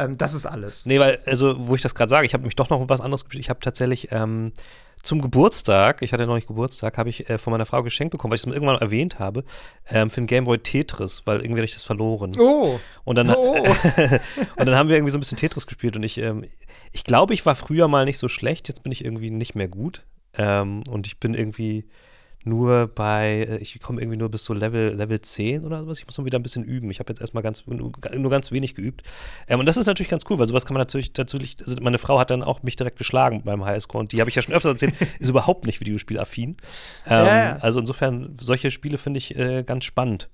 [0.00, 0.86] Ähm, das ist alles.
[0.86, 3.24] Nee, weil, also, wo ich das gerade sage, ich habe mich doch noch was anderes
[3.24, 3.44] gespielt.
[3.44, 4.52] Ich habe tatsächlich ähm,
[5.02, 8.30] zum Geburtstag, ich hatte noch nicht Geburtstag, habe ich äh, von meiner Frau geschenkt bekommen,
[8.30, 9.44] weil ich es mir irgendwann mal erwähnt habe,
[9.88, 12.32] ähm, für den Gameboy Tetris, weil irgendwie hatte ich das verloren.
[12.38, 12.80] Oh.
[13.04, 13.54] Und dann, Oh.
[14.56, 16.44] und dann haben wir irgendwie so ein bisschen Tetris gespielt und ich, ähm,
[16.92, 19.68] ich glaube, ich war früher mal nicht so schlecht, jetzt bin ich irgendwie nicht mehr
[19.68, 20.04] gut.
[20.34, 21.86] Ähm, und ich bin irgendwie
[22.44, 25.98] nur bei, äh, ich komme irgendwie nur bis so Level, Level 10 oder sowas.
[25.98, 26.90] Ich muss noch wieder ein bisschen üben.
[26.90, 29.02] Ich habe jetzt erstmal ganz, nur, nur ganz wenig geübt.
[29.46, 31.98] Ähm, und das ist natürlich ganz cool, weil sowas kann man natürlich, natürlich, also meine
[31.98, 34.54] Frau hat dann auch mich direkt geschlagen beim Highscore und die habe ich ja schon
[34.54, 36.56] öfter erzählt, ist überhaupt nicht videospielaffin.
[37.06, 37.56] Ähm, Ja, ja.
[37.56, 40.30] Also insofern, solche Spiele finde ich äh, ganz spannend,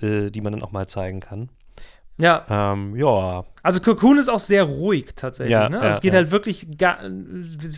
[0.00, 1.50] äh, die man dann auch mal zeigen kann.
[2.20, 5.52] Ja, Ähm, ja, also Cocoon ist auch sehr ruhig tatsächlich.
[5.52, 5.76] Ja, ne?
[5.76, 6.18] ja, also es geht ja.
[6.18, 6.98] halt wirklich ga,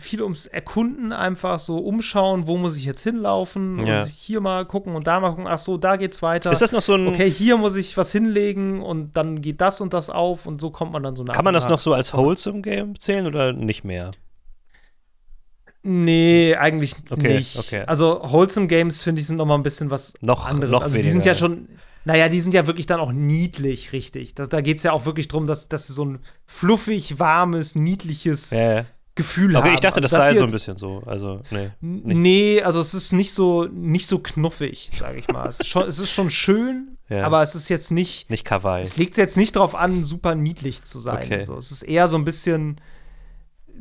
[0.01, 3.99] viel ums Erkunden, einfach so umschauen, wo muss ich jetzt hinlaufen Ja.
[3.99, 6.51] und hier mal gucken und da mal gucken, ach so, da geht's weiter.
[6.51, 9.79] ist das noch so ein, okay, hier muss ich was hinlegen und dann geht das
[9.79, 11.33] und das auf und so kommt man dann so nach.
[11.35, 11.71] kann man das nach.
[11.71, 14.09] noch so als Wholesome Game zählen oder nicht mehr?
[15.83, 17.57] Nee, eigentlich Okay, nicht.
[17.57, 17.83] okay.
[17.87, 20.71] Also Wholesome Games, finde ich, sind noch mal ein bisschen was Noch- anderes.
[20.71, 21.67] noch also die sind ja schon,
[22.05, 24.33] naja, die sind ja wirklich dann auch niedlich, richtig.
[24.35, 27.75] Das, da geht es ja auch wirklich darum, dass, dass sie so ein fluffig, warmes,
[27.75, 28.85] niedliches Ja, ja.
[29.13, 29.73] Gefühl Okay, haben.
[29.73, 31.03] ich dachte, also, das sei so ein bisschen so.
[31.05, 31.69] Also, nee.
[31.81, 32.17] nicht.
[32.17, 35.49] Nee, also es ist nicht so, nicht so knuffig, sage ich mal.
[35.49, 37.25] es, ist schon, es ist schon schön, Ja.
[37.25, 38.81] aber es ist jetzt nicht, Nicht Kawaii.
[38.81, 41.25] es legt jetzt nicht drauf an, super niedlich zu sein.
[41.25, 41.43] Okay.
[41.43, 42.79] So, es ist eher so ein bisschen,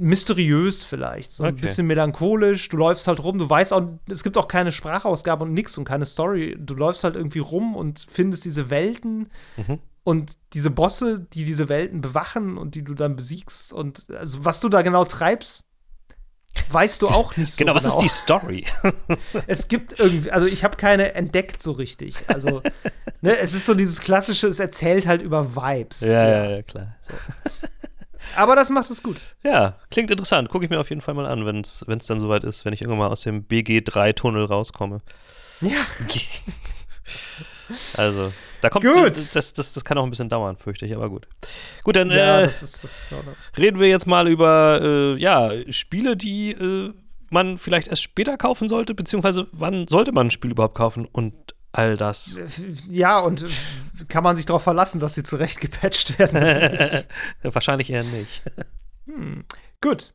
[0.01, 1.61] mysteriös vielleicht, so ein Okay.
[1.63, 2.69] bisschen melancholisch.
[2.71, 5.85] Du läufst halt rum, du weißt auch, es gibt auch keine Sprachausgabe und nix und
[5.85, 6.57] keine Story.
[6.59, 9.79] Du läufst halt irgendwie rum und findest diese Welten Mhm.
[10.03, 14.61] und diese Bosse, die diese Welten bewachen und die du dann besiegst und also was
[14.61, 15.67] du da genau treibst,
[16.71, 18.65] weißt du auch nicht so Genau, was ist die Story?
[19.47, 22.17] es gibt irgendwie, also ich habe keine entdeckt so richtig.
[22.29, 22.63] Also,
[23.21, 26.01] ne, es ist so dieses klassische, es erzählt halt über Vibes.
[26.01, 26.97] ja, klar.
[28.37, 29.21] Aber das macht es gut.
[29.43, 30.49] Ja, klingt interessant.
[30.49, 32.81] Gucke ich mir auf jeden Fall mal an, wenn es dann soweit ist, wenn ich
[32.83, 35.01] irgendwann mal aus dem BG3-Tunnel rauskomme.
[35.61, 35.71] Ja.
[37.97, 39.16] Also, da kommt Gut.
[39.16, 41.29] Das, das, das kann auch ein bisschen dauern, fürchte ich, aber gut.
[41.85, 43.09] Gut, dann Ja, äh, das ist, das ist
[43.57, 46.93] reden wir jetzt mal über äh, ja, Spiele, die äh,
[47.31, 51.35] man vielleicht erst später kaufen sollte, beziehungsweise wann sollte man ein Spiel überhaupt kaufen und
[51.72, 52.38] all das.
[52.88, 53.48] Ja, und äh,
[54.09, 57.04] kann man sich darauf verlassen, dass sie zurecht gepatcht werden.
[57.42, 58.42] Wahrscheinlich eher nicht.
[59.80, 60.12] gut.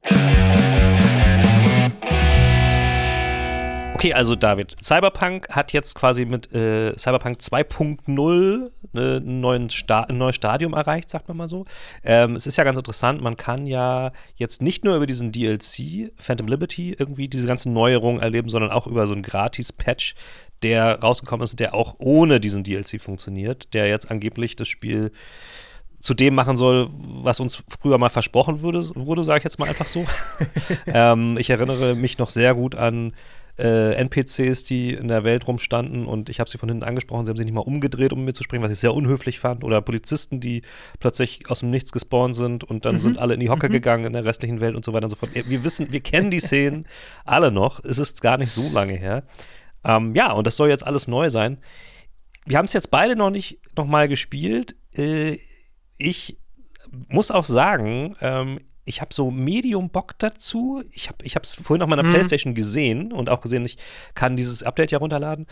[3.96, 10.06] Okay, also David, Cyberpunk hat jetzt quasi mit äh, Cyberpunk 2.0 ne, ein, neuen Sta
[10.12, 11.66] neues Stadium erreicht, sagt man mal so.
[12.04, 16.12] Ähm, es ist ja ganz interessant, man kann ja jetzt nicht nur über diesen DLC
[16.18, 20.16] Phantom Liberty irgendwie diese ganzen Neuerungen erleben, sondern auch über so einen Gratis-Patch,
[20.64, 25.12] der rausgekommen ist, der auch ohne diesen DLC funktioniert, der jetzt angeblich das Spiel
[26.00, 29.68] zu dem machen soll, was uns früher mal versprochen wurde, wurde sage ich jetzt mal
[29.68, 30.06] einfach so.
[30.86, 33.14] ähm, ich erinnere mich noch sehr gut an
[33.58, 37.30] äh, NPCs, die in der Welt rumstanden und ich habe sie von hinten angesprochen, sie
[37.30, 39.64] haben sich nicht mal umgedreht, um mit mir zu sprechen, was ich sehr unhöflich fand.
[39.64, 40.62] Oder Polizisten, die
[41.00, 44.14] plötzlich aus dem Nichts gespawnt sind und dann sind alle in die Hocke gegangen in
[44.14, 45.32] der restlichen Welt und so weiter und so fort.
[45.34, 46.86] Wir wissen, wir kennen die Szenen
[47.24, 47.84] alle noch.
[47.84, 49.24] Es ist gar nicht so lange her.
[49.86, 51.60] Ähm, ja, und das soll jetzt alles neu sein.
[52.46, 54.76] Wir haben es jetzt beide noch nicht noch mal gespielt.
[54.96, 55.38] Äh,
[55.98, 56.38] ich
[57.08, 60.84] muss auch sagen, ähm, ich habe so Medium Bock dazu.
[60.92, 62.12] Ich habe es vorhin auf meiner Mhm.
[62.12, 63.78] Playstation gesehen und auch gesehen, ich
[64.14, 65.48] kann dieses Update ja runterladen.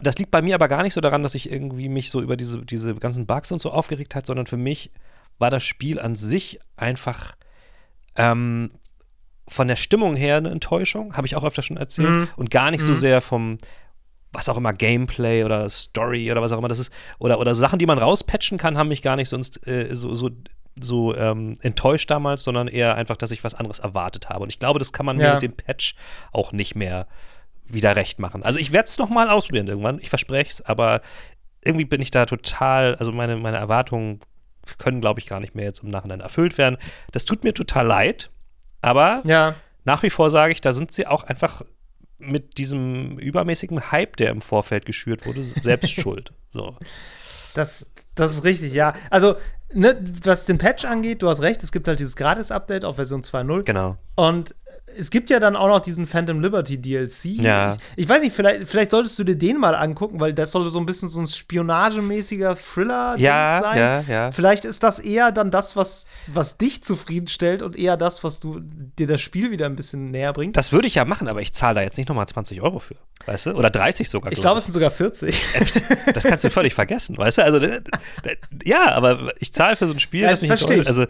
[0.00, 2.36] Das liegt bei mir aber gar nicht so daran, dass ich irgendwie mich so über
[2.36, 4.92] diese, diese ganzen Bugs und so aufgeregt hat, sondern für mich
[5.38, 7.34] war das Spiel an sich einfach
[8.14, 8.70] ähm,
[9.48, 12.28] von der Stimmung her eine Enttäuschung, habe ich auch öfter schon erzählt, Mhm.
[12.36, 12.96] und gar nicht so Mhm.
[12.96, 13.58] sehr vom
[14.32, 17.78] was auch immer Gameplay oder Story oder was auch immer das ist oder oder Sachen,
[17.78, 20.30] die man rauspatchen kann, haben mich gar nicht sonst äh, so so
[20.78, 24.42] so ähm, enttäuscht damals, sondern eher einfach, dass ich was anderes erwartet habe.
[24.42, 25.34] Und ich glaube, das kann man Ja.
[25.34, 25.94] mit dem Patch
[26.32, 27.06] auch nicht mehr
[27.66, 28.42] wieder recht machen.
[28.42, 31.00] Also ich werde es noch mal ausprobieren irgendwann, ich verspreche es, aber
[31.64, 34.18] irgendwie bin ich da total, also meine, meine Erwartungen
[34.78, 36.76] können, glaube ich, gar nicht mehr jetzt im Nachhinein erfüllt werden.
[37.10, 38.30] Das tut mir total leid,
[38.82, 39.54] aber Ja.
[39.84, 41.62] nach wie vor sage ich, da sind sie auch einfach
[42.18, 46.32] mit diesem übermäßigen Hype, der im Vorfeld geschürt wurde, selbst schuld.
[46.52, 46.74] So.
[47.54, 48.94] Das, das ist richtig, ja.
[49.10, 49.36] Also,
[49.72, 53.22] ne, was den Patch angeht, du hast recht, es gibt halt dieses Gratis-Update auf Version
[53.22, 53.64] 2.0.
[53.64, 53.96] Genau.
[54.14, 54.54] Und
[54.98, 57.24] es gibt ja dann auch noch diesen Phantom Liberty DLC.
[57.42, 57.72] Ja.
[57.96, 60.68] Ich, ich weiß nicht, vielleicht, vielleicht solltest du dir den mal angucken, weil das soll
[60.70, 63.78] so ein bisschen so ein spionagemäßiger Thriller Ja, sein.
[63.78, 64.30] ja, ja.
[64.30, 68.60] Vielleicht ist das eher dann das, was, was dich zufriedenstellt und eher das, was du
[68.60, 70.56] dir das Spiel wieder ein bisschen näher bringt.
[70.56, 72.96] Das würde ich ja machen, aber ich zahle da jetzt nicht nochmal 20 Euro für.
[73.26, 73.52] Weißt du?
[73.52, 74.32] Oder 30 sogar.
[74.32, 75.40] ich glaube, es sind sogar 40.
[76.14, 77.44] das kannst du völlig vergessen, weißt du?
[77.44, 77.80] Also, äh,
[78.22, 80.86] äh, ja, aber ich zahle für so ein Spiel, Ja, das mich ich.
[80.86, 81.06] Also,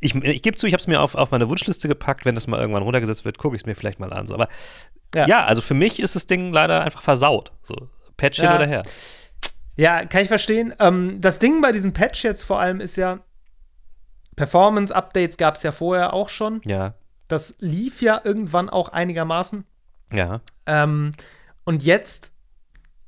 [0.00, 2.24] ich, ich gebe zu, ich habe es mir auf, auf meine Wunschliste gepackt.
[2.24, 4.26] Wenn das mal irgendwann runtergesetzt wird, gucke ich es mir vielleicht mal an.
[4.26, 4.34] So.
[4.34, 4.48] Aber
[5.14, 5.26] ja.
[5.26, 5.44] Ja.
[5.44, 7.52] also für mich ist das Ding leider einfach versaut.
[7.62, 8.56] So, Patch hin Ja.
[8.56, 8.82] oder her.
[9.76, 10.74] Ja, kann ich verstehen.
[10.80, 13.20] Ähm, das Ding bei diesem Patch jetzt vor allem ist ja,
[14.36, 16.60] Performance-Updates gab es ja vorher auch schon.
[16.64, 16.94] Ja,
[17.28, 19.64] Das lief ja irgendwann auch einigermaßen.
[20.12, 21.12] ja, Ähm,
[21.64, 22.34] und jetzt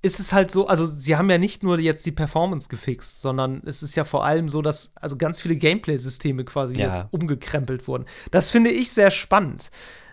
[0.04, 3.62] ist es halt so, also sie haben ja nicht nur jetzt die Performance gefixt, sondern
[3.64, 6.86] es ist ja vor allem so, dass also ganz viele Gameplay-Systeme quasi Ja.
[6.88, 8.04] jetzt umgekrempelt wurden.
[8.30, 9.70] Das finde ich sehr spannend,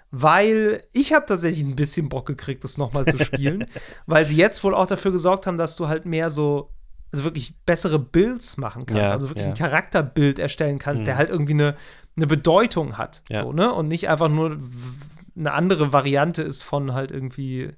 [0.10, 3.66] weil ich habe tatsächlich ein bisschen Bock gekriegt, das nochmal zu spielen,
[4.06, 6.72] weil sie jetzt wohl auch dafür gesorgt haben, dass du halt mehr so
[7.14, 9.52] also wirklich bessere Builds machen kannst, Ja, also wirklich ja.
[9.52, 11.06] ein Charakterbild erstellen kannst, Mhm.
[11.06, 11.76] der halt irgendwie eine,
[12.16, 13.74] eine Bedeutung hat, so, ne?
[13.74, 14.58] Und nicht einfach nur
[15.36, 17.72] eine andere Variante ist von halt irgendwie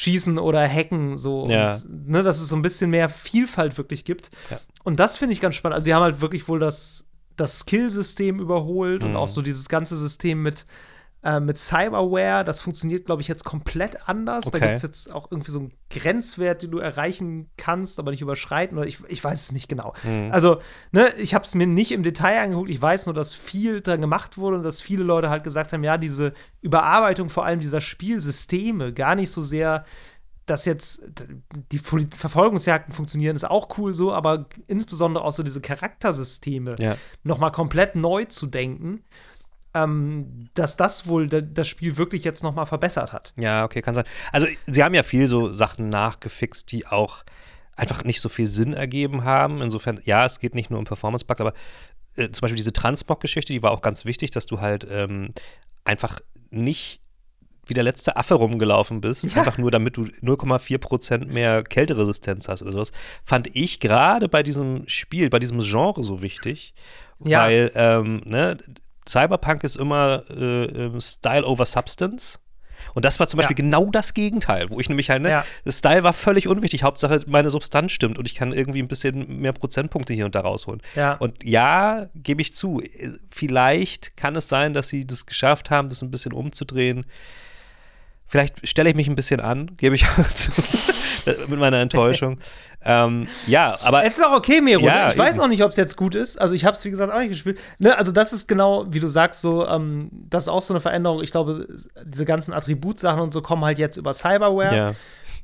[0.00, 1.46] Schießen oder Hacken, so.
[1.50, 1.72] Ja.
[1.72, 4.30] Und, ne, dass es so ein bisschen mehr Vielfalt wirklich gibt.
[4.50, 4.58] Ja.
[4.82, 5.74] Und das finde ich ganz spannend.
[5.74, 9.16] Also, sie haben halt wirklich wohl das, das Skill-System überholt und Mhm.
[9.16, 10.64] auch so dieses ganze System mit,
[11.22, 12.44] äh, mit Cyberware.
[12.44, 14.44] Das funktioniert, glaube ich, jetzt komplett anders.
[14.44, 14.60] Da Okay.
[14.60, 18.78] gibt es jetzt auch irgendwie so einen Grenzwert, den du erreichen kannst, aber nicht überschreiten.
[18.78, 19.92] Oder ich, ich weiß es nicht genau.
[20.02, 20.30] Mhm.
[20.32, 20.60] Also,
[20.92, 22.70] ne, ich habe es mir nicht im Detail angeguckt.
[22.70, 25.84] Ich weiß nur, dass viel dran gemacht wurde und dass viele Leute halt gesagt haben,
[25.84, 29.84] ja, diese Überarbeitung vor allem dieser Spielsysteme, gar nicht so sehr,
[30.46, 31.06] dass jetzt
[31.70, 36.96] die Verfolgungsjagden funktionieren, ist auch cool so, aber insbesondere auch so diese Charaktersysteme ja.
[37.22, 39.04] noch mal komplett neu zu denken.
[39.74, 43.32] Ähm, dass das wohl das Spiel wirklich jetzt noch mal verbessert hat.
[43.36, 44.04] Ja, okay, kann sein.
[44.32, 47.24] Also sie haben ja viel so Sachen nachgefixt, die auch
[47.76, 49.62] einfach nicht so viel Sinn ergeben haben.
[49.62, 51.54] Insofern, ja, es geht nicht nur um Performance-Bugs, aber
[52.16, 55.30] äh, zum Beispiel diese Transmog-Geschichte, die war auch ganz wichtig, dass du halt ähm,
[55.84, 57.00] einfach nicht
[57.66, 59.36] wie der letzte Affe rumgelaufen bist, ja.
[59.36, 62.90] einfach nur damit du 0,4% mehr Kälteresistenz hast oder sowas,
[63.24, 66.74] fand ich gerade bei diesem Spiel, bei diesem Genre so wichtig,
[67.24, 67.42] ja.
[67.42, 68.56] weil ähm, ne,
[69.10, 72.38] Cyberpunk ist immer äh, ähm, Style over Substance.
[72.94, 73.62] Und das war zum Beispiel ja.
[73.62, 75.44] genau das Gegenteil, wo ich nämlich halt, ne, ja.
[75.68, 76.82] Style war völlig unwichtig.
[76.82, 80.40] Hauptsache, meine Substanz stimmt und ich kann irgendwie ein bisschen mehr Prozentpunkte hier und da
[80.40, 80.80] rausholen.
[80.96, 81.14] Ja.
[81.14, 82.82] Und ja, gebe ich zu,
[83.30, 87.06] vielleicht kann es sein, dass sie das geschafft haben, das ein bisschen umzudrehen.
[88.30, 90.52] Vielleicht stelle ich mich ein bisschen an, gebe ich zu,
[91.48, 92.38] mit meiner Enttäuschung.
[92.84, 94.04] ähm, ja, aber.
[94.04, 94.82] Es ist auch okay, Mero.
[94.82, 96.40] Ja, ich weiß auch nicht, ob es jetzt gut ist.
[96.40, 97.58] Also, ich habe es, wie gesagt, auch nicht gespielt.
[97.80, 100.80] Ne, also, das ist genau, wie du sagst, so, ähm, das ist auch so eine
[100.80, 101.24] Veränderung.
[101.24, 101.66] Ich glaube,
[102.04, 104.76] diese ganzen Attributsachen und so kommen halt jetzt über Cyberware.
[104.76, 104.94] Ja.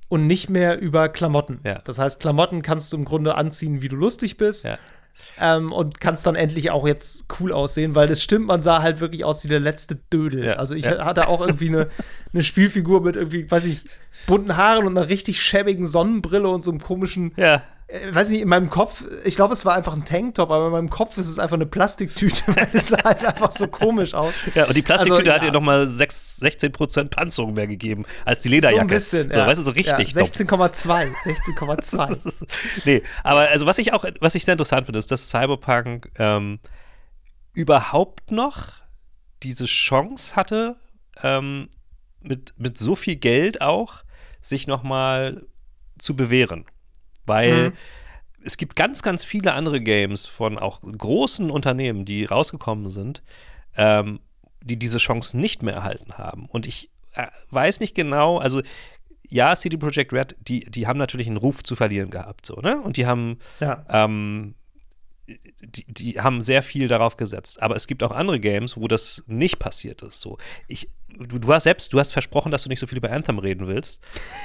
[0.09, 1.59] Und nicht mehr über Klamotten.
[1.65, 1.81] Ja.
[1.83, 4.65] Das heißt, Klamotten kannst du im Grunde anziehen, wie du lustig bist.
[4.65, 4.79] Ja.
[5.39, 9.01] Ähm, und kannst dann endlich auch jetzt cool aussehen, weil das stimmt, man sah halt
[9.01, 10.47] wirklich aus wie der letzte Dödel.
[10.47, 11.05] Ja, also ich ja.
[11.05, 11.89] hatte auch irgendwie eine,
[12.33, 13.85] eine Spielfigur mit irgendwie, weiß ich,
[14.27, 18.49] bunten Haaren und einer richtig schäbigen Sonnenbrille und so einem komischen ja weiß nicht, in
[18.49, 21.39] meinem Kopf, ich glaube, es war einfach ein Tanktop, aber in meinem Kopf ist es
[21.39, 24.35] einfach eine Plastiktüte, weil es sah halt einfach so komisch aus.
[24.55, 25.51] Ja, und die Plastiktüte also, hat ja.
[25.51, 28.79] dir nochmal 16% Panzerung mehr gegeben als die Lederjacke.
[28.79, 29.47] So ein bisschen, so, ja.
[29.47, 30.13] Weißt du, so richtig.
[30.13, 31.13] Ja, 16,2.
[31.25, 32.47] 16,2.
[32.85, 36.59] nee, aber also was ich auch, was ich sehr interessant finde, ist, dass Cyberpunk ähm,
[37.55, 38.81] überhaupt noch
[39.45, 40.77] diese Chance hatte,
[41.23, 41.69] ähm,
[42.21, 44.03] mit, mit so viel Geld auch,
[44.41, 45.47] sich nochmal
[45.99, 46.67] zu bewähren.
[47.27, 47.73] Weil mhm.
[48.45, 53.23] es gibt ganz, ganz viele andere Games von auch großen Unternehmen, die rausgekommen sind,
[53.77, 54.21] ähm,
[54.63, 56.47] die diese Chance nicht mehr erhalten haben.
[56.47, 58.63] Und ich äh, weiß nicht genau, also
[59.29, 62.81] ja, CD Projekt Red, die, die haben natürlich einen Ruf zu verlieren gehabt, so, ne?
[62.81, 63.85] Und die haben, ja.
[63.89, 64.55] ähm,
[65.27, 67.61] die, die haben sehr viel darauf gesetzt.
[67.61, 70.21] Aber es gibt auch andere Games, wo das nicht passiert ist.
[70.21, 73.11] So, ich, du, du hast selbst, du hast versprochen, dass du nicht so viel über
[73.11, 74.01] Anthem reden willst.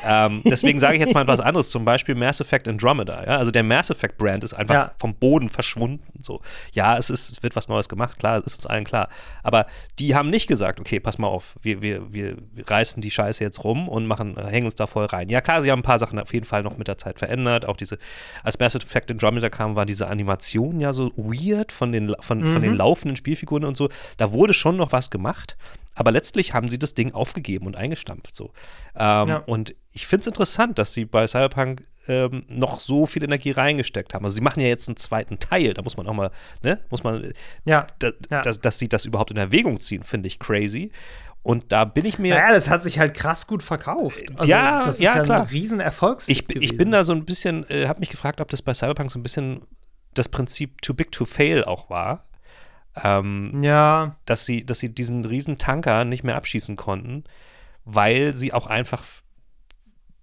[0.05, 3.23] Ähm, deswegen sage ich jetzt mal etwas anderes, zum Beispiel Mass Effect Andromeda.
[3.23, 3.37] Ja?
[3.37, 4.91] Also der Mass Effect Brand ist einfach ja.
[4.97, 6.03] vom Boden verschwunden.
[6.19, 6.41] So,
[6.73, 9.09] ja, es ist, es wird was Neues gemacht, klar, ist uns allen klar.
[9.43, 9.65] Aber
[9.99, 13.63] die haben nicht gesagt, okay, pass mal auf, wir, wir, wir reißen die Scheiße jetzt
[13.63, 15.29] rum und machen, hängen uns da voll rein.
[15.29, 17.67] Ja, klar, sie haben ein paar Sachen auf jeden Fall noch mit der Zeit verändert.
[17.67, 17.97] Auch diese,
[18.43, 22.47] als Mass Effect Andromeda kam, war diese Animation ja so weird von den, von, mhm.
[22.47, 22.77] von den mhm.
[22.77, 23.89] laufenden Spielfiguren und so.
[24.17, 25.57] Da wurde schon noch was gemacht.
[25.95, 28.53] Aber letztlich haben sie das Ding aufgegeben und eingestampft so.
[28.95, 29.37] Ähm, ja.
[29.45, 34.13] Und ich finde es interessant, dass sie bei Cyberpunk ähm, noch so viel Energie reingesteckt
[34.13, 34.23] haben.
[34.23, 36.31] Also sie machen ja jetzt einen zweiten Teil, da muss man auch mal,
[36.63, 37.33] ne, muss man,
[37.65, 37.87] ja.
[37.99, 38.41] Da, ja.
[38.41, 40.91] Dass, dass sie das überhaupt in Erwägung ziehen, finde ich crazy.
[41.43, 42.35] Und da bin ich mir.
[42.35, 44.21] Ja, das hat sich halt krass gut verkauft.
[44.35, 45.41] Also, ja, das ist ja, ja klar.
[45.41, 46.29] ein Riesenerfolgs.
[46.29, 49.11] Ich, ich bin da so ein bisschen, äh, habe mich gefragt, ob das bei Cyberpunk
[49.11, 49.61] so ein bisschen
[50.13, 52.25] das Prinzip too big to fail auch war.
[53.01, 54.15] Ähm, ja.
[54.25, 57.23] Dass sie, dass sie diesen riesen Tanker nicht mehr abschießen konnten,
[57.85, 59.03] weil sie auch einfach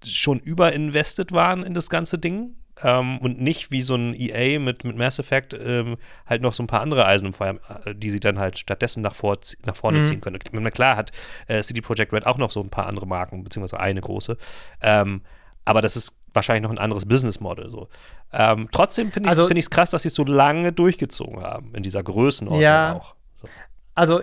[0.05, 2.57] schon überinvested waren in das ganze Ding.
[2.81, 6.63] Ähm, und nicht wie so ein EA mit, mit Mass Effect ähm, halt noch so
[6.63, 9.75] ein paar andere Eisen im Feuer, äh, die sie dann halt stattdessen nach, vor, nach
[9.75, 10.05] vorne mhm.
[10.05, 10.39] ziehen können.
[10.53, 11.11] Na klar hat
[11.49, 14.37] äh, CD Projekt Red auch noch so ein paar andere Marken, beziehungsweise eine große.
[14.81, 15.23] Ähm,
[15.65, 17.71] aber das ist wahrscheinlich noch ein anderes Business Model.
[17.71, 17.89] So.
[18.33, 21.75] Ähm, trotzdem finde ich es also, find krass, dass sie es so lange durchgezogen haben,
[21.75, 23.15] in dieser Größenordnung ja, auch.
[23.43, 23.49] So.
[23.95, 24.23] Also,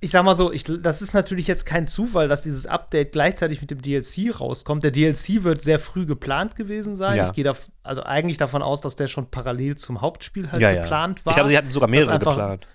[0.00, 3.60] ich sag mal so, ich, das ist natürlich jetzt kein Zufall, dass dieses Update gleichzeitig
[3.60, 4.82] mit dem DLC rauskommt.
[4.82, 7.18] Der DLC wird sehr früh geplant gewesen sein.
[7.18, 7.26] Ja.
[7.26, 11.24] Ich gehe also eigentlich davon aus, dass der schon parallel zum Hauptspiel halt ja, geplant
[11.24, 11.30] war.
[11.30, 12.66] Ich glaube, sie hatten sogar mehrere geplant.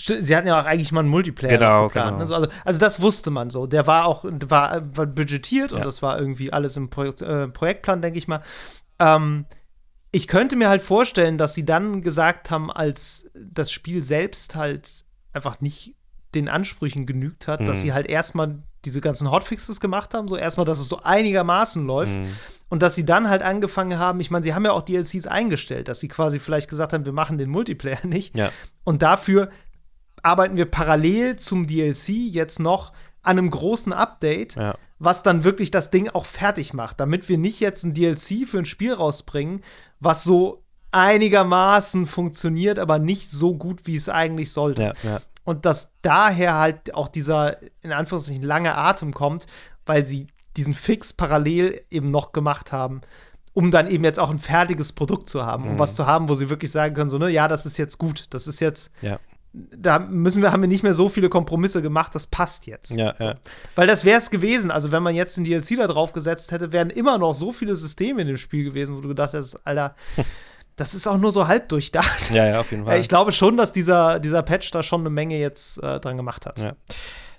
[0.00, 2.18] Sie hatten ja auch eigentlich mal einen Multiplayer genau, geplant.
[2.18, 2.30] Genau.
[2.30, 2.34] Ne?
[2.34, 3.66] Also, also, das wusste man so.
[3.66, 5.76] Der war auch war, war budgetiert ja.
[5.76, 8.42] und das war irgendwie alles im Projekt, äh, Projektplan, denke ich mal.
[8.98, 9.44] Ähm,
[10.10, 14.88] ich könnte mir halt vorstellen, dass sie dann gesagt haben, als das Spiel selbst halt
[15.32, 15.94] einfach nicht
[16.34, 17.64] den Ansprüchen genügt hat, mhm.
[17.66, 21.86] dass sie halt erstmal diese ganzen Hotfixes gemacht haben, so erstmal, dass es so einigermaßen
[21.86, 22.34] läuft mhm.
[22.70, 25.88] und dass sie dann halt angefangen haben, ich meine, sie haben ja auch DLCs eingestellt,
[25.88, 28.50] dass sie quasi vielleicht gesagt haben, wir machen den Multiplayer nicht ja.
[28.84, 29.50] und dafür
[30.22, 34.76] arbeiten wir parallel zum DLC jetzt noch an einem großen Update, ja.
[34.98, 38.58] was dann wirklich das Ding auch fertig macht, damit wir nicht jetzt ein DLC für
[38.58, 39.62] ein Spiel rausbringen,
[39.98, 44.82] was so einigermaßen funktioniert, aber nicht so gut, wie es eigentlich sollte.
[44.82, 45.20] Ja, ja.
[45.44, 49.46] Und dass daher halt auch dieser, in Anführungszeichen, lange Atem kommt,
[49.86, 53.02] weil sie diesen Fix parallel eben noch gemacht haben,
[53.52, 55.78] um dann eben jetzt auch ein fertiges Produkt zu haben, um mhm.
[55.78, 58.26] was zu haben, wo sie wirklich sagen können, so, ne, ja, das ist jetzt gut,
[58.30, 59.18] das ist jetzt, ja
[59.52, 62.92] da müssen wir, haben wir nicht mehr so viele Kompromisse gemacht, das passt jetzt.
[62.92, 63.34] Ja, ja.
[63.74, 64.70] Weil das wäre es gewesen.
[64.70, 67.74] Also, wenn man jetzt den DLC da drauf gesetzt hätte, wären immer noch so viele
[67.74, 69.96] Systeme in dem Spiel gewesen, wo du gedacht hast, Alter,
[70.76, 72.30] das ist auch nur so halb durchdacht.
[72.30, 73.00] Ja, ja, auf jeden Fall.
[73.00, 76.46] Ich glaube schon, dass dieser, dieser Patch da schon eine Menge jetzt äh, dran gemacht
[76.46, 76.60] hat.
[76.60, 76.76] Ja.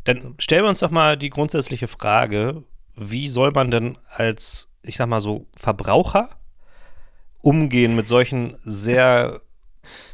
[0.04, 2.64] Dann stellen wir uns doch mal die grundsätzliche Frage,
[2.96, 6.30] wie soll man denn als, ich sag mal so, Verbraucher
[7.42, 9.42] umgehen mit solchen sehr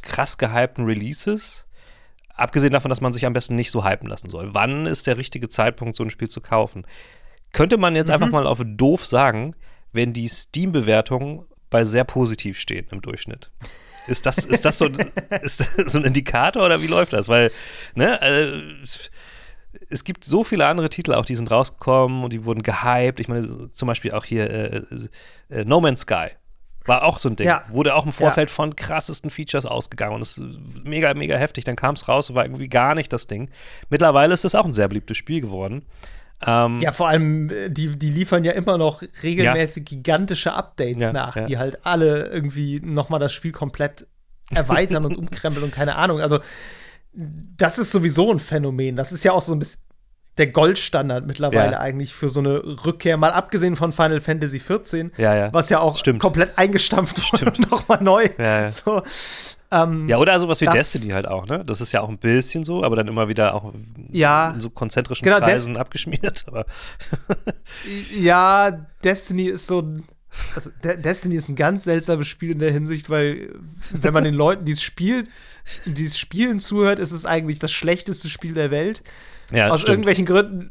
[0.02, 1.67] krass gehypten Releases?
[2.38, 4.54] Abgesehen davon, dass man sich am besten nicht so hypen lassen soll.
[4.54, 6.86] Wann ist der richtige Zeitpunkt, so ein Spiel zu kaufen?
[7.52, 8.14] Könnte man jetzt Mhm.
[8.14, 9.54] einfach mal auf doof sagen,
[9.92, 13.50] wenn die Steam-Bewertungen bei sehr positiv stehen im Durchschnitt?
[14.06, 14.86] Ist das, ist das so,
[15.42, 17.28] ist das so ein Indikator oder wie läuft das?
[17.28, 17.50] Weil,
[17.94, 18.62] ne, äh,
[19.90, 23.20] es gibt so viele andere Titel auch, die sind rausgekommen und die wurden gehypt.
[23.20, 24.82] Ich meine, zum Beispiel auch hier äh,
[25.50, 26.28] äh, No Man's Sky.
[26.88, 27.46] War auch so ein Ding.
[27.46, 27.64] Ja.
[27.68, 30.40] Wurde auch im Vorfeld von krassesten Features ausgegangen und ist
[30.84, 31.64] mega, mega heftig.
[31.64, 33.50] Dann kam es raus und war irgendwie gar nicht das Ding.
[33.90, 35.84] Mittlerweile ist es auch ein sehr beliebtes Spiel geworden.
[36.46, 41.12] Ähm, Ja, vor allem, äh, die, die liefern ja immer noch regelmäßig gigantische Updates Ja,
[41.12, 41.44] nach, ja.
[41.46, 44.06] die halt alle irgendwie noch mal das Spiel komplett
[44.54, 46.20] erweitern und umkrempeln und keine Ahnung.
[46.20, 46.38] Also,
[47.12, 48.96] das ist sowieso ein Phänomen.
[48.96, 49.82] Das ist ja auch so ein bisschen
[50.38, 51.80] der Goldstandard mittlerweile Ja.
[51.80, 55.52] eigentlich für so eine Rückkehr, mal abgesehen von Final Fantasy XIV, Ja, ja.
[55.52, 56.20] was ja auch Stimmt.
[56.20, 58.26] komplett eingestampft wurde und nochmal neu.
[58.38, 58.68] Ja.
[58.68, 59.02] So,
[59.70, 61.62] ähm, Ja, oder sowas wie Destiny halt auch, ne?
[61.64, 63.74] Das ist ja auch ein bisschen so, aber dann immer wieder auch
[64.10, 64.52] Ja.
[64.52, 66.44] in so konzentrischen Genau, Des- Kreisen abgeschmiert.
[66.46, 66.64] Aber
[68.16, 70.04] Ja, Destiny ist so ein.
[70.54, 73.54] Also, De Destiny ist ein ganz seltsames Spiel in der Hinsicht, weil,
[73.90, 75.26] wenn man den Leuten, die es spielt,
[75.84, 79.02] die es spielen zuhört, ist es eigentlich das schlechteste Spiel der Welt.
[79.52, 79.90] Ja, Aus stimmt.
[79.94, 80.70] irgendwelchen Gründen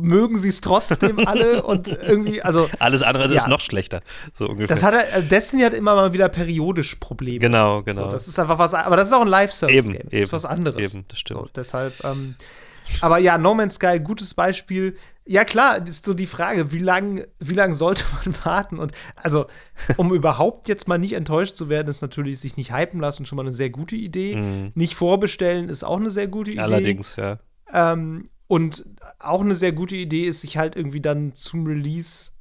[0.00, 3.48] mögen sie es trotzdem alle und irgendwie, also, Alles andere ist Ja.
[3.48, 4.00] noch schlechter.
[4.34, 4.66] So ungefähr.
[4.68, 7.38] das hat er- also Destiny hat immer mal wieder periodisch Probleme.
[7.40, 8.04] genau, genau.
[8.04, 9.94] So, das ist einfach was, aber das ist auch ein Live-Service-Game.
[10.00, 10.94] Eben, Das ist was anderes.
[10.94, 11.40] eben, das stimmt.
[11.40, 12.34] So, deshalb, ähm,
[13.00, 14.96] aber ja, No Man's Sky, gutes Beispiel.
[15.26, 18.78] Ja, klar, ist so die Frage, wie lange wie lang sollte man warten?
[18.78, 19.46] Und also,
[19.98, 23.36] um überhaupt jetzt mal nicht enttäuscht zu werden, ist natürlich sich nicht hypen lassen schon
[23.36, 24.36] mal eine sehr gute Idee.
[24.36, 24.72] Mhm.
[24.74, 26.60] Nicht vorbestellen ist auch eine sehr gute Idee.
[26.60, 27.38] Allerdings, ja.
[27.72, 28.84] Ähm, und
[29.18, 32.32] auch eine sehr gute Idee ist, sich halt irgendwie dann zum Release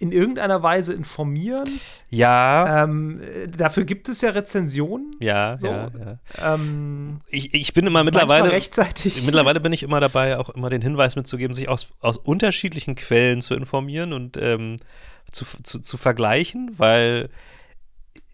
[0.00, 1.80] in irgendeiner Weise informieren.
[2.08, 5.10] Ja, Ähm, äh, dafür gibt es ja Rezensionen.
[5.20, 5.66] ja, so.
[5.66, 6.54] ja, ja.
[6.54, 8.52] Ähm, Ich, ich bin immer mittlerweile.
[8.52, 9.22] rechtzeitig.
[9.26, 13.40] Mittlerweile bin ich immer dabei, auch immer den Hinweis mitzugeben, sich aus, aus unterschiedlichen Quellen
[13.40, 14.76] zu informieren und ähm,
[15.30, 17.28] zu, zu, zu vergleichen, weil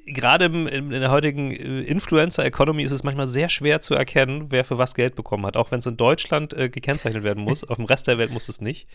[0.06, 4.78] gerade in der heutigen äh, Influencer-Economy ist es manchmal sehr schwer zu erkennen, wer für
[4.78, 5.56] was Geld bekommen hat.
[5.56, 8.48] Auch wenn es in Deutschland äh, gekennzeichnet werden muss, auf dem Rest der Welt muss
[8.48, 8.88] es nicht.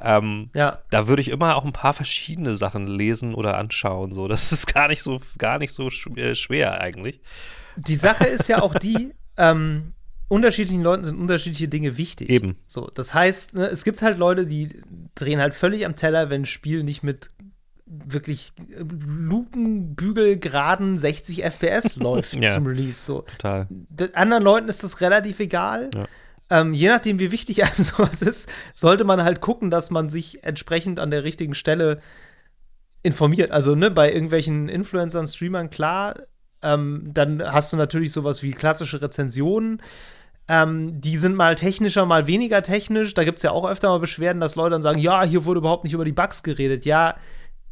[0.00, 0.78] Ähm, ja.
[0.90, 4.12] da würde ich immer auch ein paar verschiedene Sachen lesen oder anschauen.
[4.12, 7.20] So, das ist gar nicht so, gar nicht so sch äh, schwer eigentlich.
[7.76, 9.94] Die Sache ist ja auch die, ähm,
[10.28, 12.30] unterschiedlichen Leuten sind unterschiedliche Dinge wichtig.
[12.30, 12.56] Eben.
[12.66, 14.68] So, das heißt, ne, es gibt halt Leute, die
[15.14, 17.30] drehen halt völlig am Teller, wenn ein Spiel nicht mit
[18.06, 22.54] wirklich äh, lupenbügelgeraden 60 FPS läuft Ja.
[22.54, 23.04] zum Release.
[23.04, 23.22] So.
[23.22, 23.66] Total.
[23.70, 25.90] Den anderen Leuten ist das relativ egal.
[25.94, 26.04] Ja.
[26.50, 30.44] Ähm, je nachdem, wie wichtig einem sowas ist, sollte man halt gucken, dass man sich
[30.44, 32.00] entsprechend an der richtigen Stelle
[33.02, 33.50] informiert.
[33.50, 36.14] Also, ne, bei irgendwelchen Influencern, Streamern, klar,
[36.62, 39.82] ähm, dann hast du natürlich sowas wie klassische Rezensionen.
[40.48, 43.14] Ähm, die sind mal technischer, mal weniger technisch.
[43.14, 45.58] Da gibt es ja auch öfter mal Beschwerden, dass Leute dann sagen, ja, hier wurde
[45.58, 46.84] überhaupt nicht über die Bugs geredet.
[46.84, 47.16] Ja,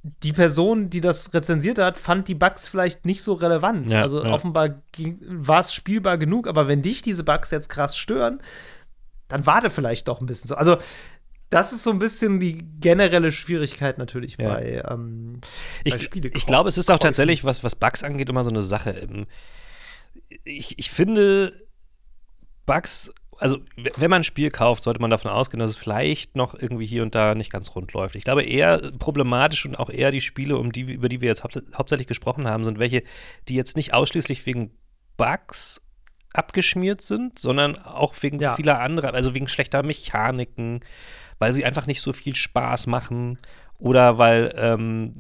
[0.03, 3.91] die Person, die das rezensiert hat, fand die Bugs vielleicht nicht so relevant.
[3.91, 4.33] Ja, also ja.
[4.33, 4.83] offenbar
[5.29, 8.43] war es spielbar genug, aber wenn dich diese Bugs jetzt krass stören,
[9.29, 10.55] dann warte vielleicht doch ein bisschen so.
[10.55, 10.79] Also,
[11.51, 14.49] das ist so ein bisschen die generelle Schwierigkeit natürlich Ja.
[14.55, 15.41] bei, ähm,
[15.85, 16.31] bei Ich, Spiele.
[16.33, 18.91] ich glaube, es ist auch tatsächlich, was, was Bugs angeht, immer so eine Sache.
[18.91, 19.27] Ähm,
[20.45, 21.53] Ich, ich finde,
[22.67, 23.59] Bugs, also
[23.96, 27.03] wenn man ein Spiel kauft, sollte man davon ausgehen, dass es vielleicht noch irgendwie hier
[27.03, 28.14] und da nicht ganz rund läuft.
[28.14, 31.42] Ich glaube, eher problematisch und auch eher die Spiele, um die, über die wir jetzt
[31.42, 33.03] haupt, hauptsächlich gesprochen haben, sind welche,
[33.48, 34.70] die jetzt nicht ausschließlich wegen
[35.16, 35.81] Bugs
[36.33, 38.55] abgeschmiert sind, sondern auch wegen Ja.
[38.55, 40.81] vieler anderer, also wegen schlechter Mechaniken,
[41.38, 43.38] weil sie einfach nicht so viel Spaß machen
[43.79, 45.14] oder weil ähm,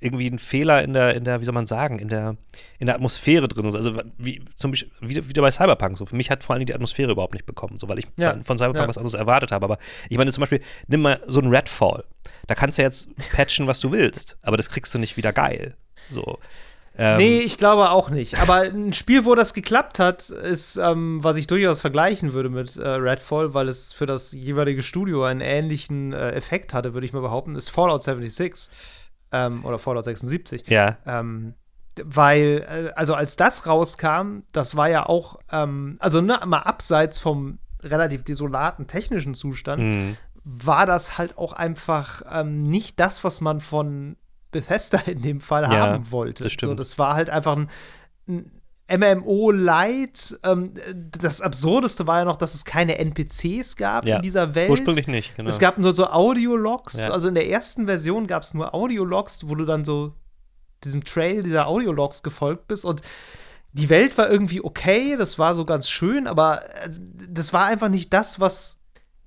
[0.00, 2.36] irgendwie ein Fehler in der, in der, wie soll man sagen, in der,
[2.78, 3.74] in der Atmosphäre drin ist.
[3.74, 5.98] Also wie zum Beispiel wieder, wieder bei Cyberpunk.
[5.98, 8.06] So für mich hat vor allen Dingen die Atmosphäre überhaupt nicht bekommen, so weil ich
[8.16, 8.30] Ja.
[8.32, 8.88] von, von Cyberpunk Ja.
[8.88, 9.64] was anderes erwartet habe.
[9.64, 9.78] Aber
[10.08, 12.04] ich meine zum Beispiel, nimm mal so ein Redfall.
[12.46, 15.74] Da kannst du jetzt patchen, was du willst, aber das kriegst du nicht wieder geil.
[16.10, 16.38] So.
[16.98, 18.40] Ähm, Nee, ich glaube auch nicht.
[18.40, 22.76] Aber ein Spiel, wo das geklappt hat, ist, ähm, was ich durchaus vergleichen würde mit
[22.76, 27.12] äh, Redfall, weil es für das jeweilige Studio einen ähnlichen äh, Effekt hatte, würde ich
[27.12, 28.68] mal behaupten, ist Fallout 76
[29.32, 30.68] ähm, oder Fallout 76.
[30.68, 30.96] Ja.
[31.06, 31.54] Ähm,
[32.02, 37.18] weil, äh, also als das rauskam, das war ja auch, ähm, also ne, mal abseits
[37.18, 40.16] vom relativ desolaten technischen Zustand, Mhm.
[40.44, 44.16] war das halt auch einfach ähm, nicht das, was man von
[44.50, 46.44] Bethesda in dem Fall Ja, haben wollte.
[46.44, 46.70] das stimmt.
[46.70, 47.68] So, das war halt einfach ein,
[48.28, 48.59] ein
[48.90, 50.38] MMO-Light.
[50.42, 54.70] Ähm, das Absurdeste war ja noch, dass es keine NPCs gab Ja, in dieser Welt.
[54.70, 55.48] Ursprünglich nicht, genau.
[55.48, 57.04] Es gab nur so Audiologs.
[57.04, 57.10] Ja.
[57.10, 60.14] Also in der ersten Version gab es nur Audiologs, wo du dann so
[60.84, 62.84] diesem Trail dieser Audiologs gefolgt bist.
[62.84, 63.02] Und
[63.72, 66.90] die Welt war irgendwie okay, das war so ganz schön, aber äh,
[67.28, 68.80] das war einfach nicht das, was,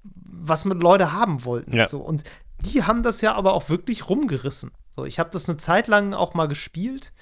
[0.03, 1.75] was mit Leute haben wollten.
[1.75, 1.87] Ja.
[1.87, 1.99] So.
[1.99, 2.23] Und
[2.59, 4.71] die haben das ja aber auch wirklich rumgerissen.
[4.89, 7.13] So, ich habe das eine Zeit lang auch mal gespielt.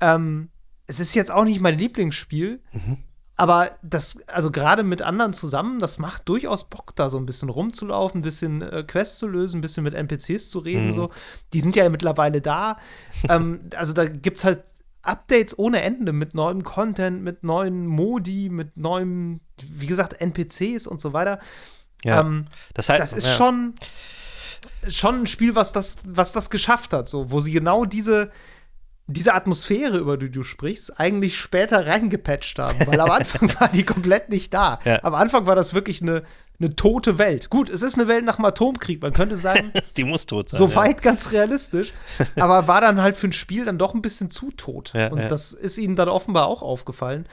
[0.00, 0.50] Ähm,
[0.90, 2.98] es ist jetzt auch nicht mein Lieblingsspiel, Mhm.
[3.36, 7.48] aber das, also gerade mit anderen zusammen, das macht durchaus Bock, da so ein bisschen
[7.48, 10.86] rumzulaufen, ein bisschen äh, Quests zu lösen, ein bisschen mit NPCs zu reden.
[10.86, 10.92] Mhm.
[10.92, 11.10] So.
[11.52, 12.76] Die sind ja mittlerweile da.
[13.28, 14.64] ähm, also da gibt es halt
[15.02, 21.00] Updates ohne Ende mit neuem Content, mit neuen Modi, mit neuem, wie gesagt, NPCs und
[21.00, 21.38] so weiter.
[22.04, 22.20] ja.
[22.20, 23.32] Ähm, das, heißt, das ist ja.
[23.34, 23.74] schon,
[24.88, 28.30] schon ein Spiel, was das, was das geschafft hat, so, wo sie genau diese,
[29.10, 32.86] diese Atmosphäre, über die du sprichst, eigentlich später reingepatcht haben.
[32.86, 34.78] Weil am Anfang war die komplett nicht da.
[34.84, 35.02] Ja.
[35.02, 36.22] Am Anfang war das wirklich eine,
[36.58, 37.50] eine tote Welt.
[37.50, 39.02] Gut, es ist eine Welt nach dem Atomkrieg.
[39.02, 40.58] Man könnte sagen, Die muss tot sein.
[40.58, 40.92] so ja.
[40.92, 41.92] ganz realistisch.
[42.36, 44.92] aber war dann halt für ein Spiel dann doch ein bisschen zu tot.
[44.94, 47.26] Ja, Und das ist ihnen dann offenbar auch aufgefallen.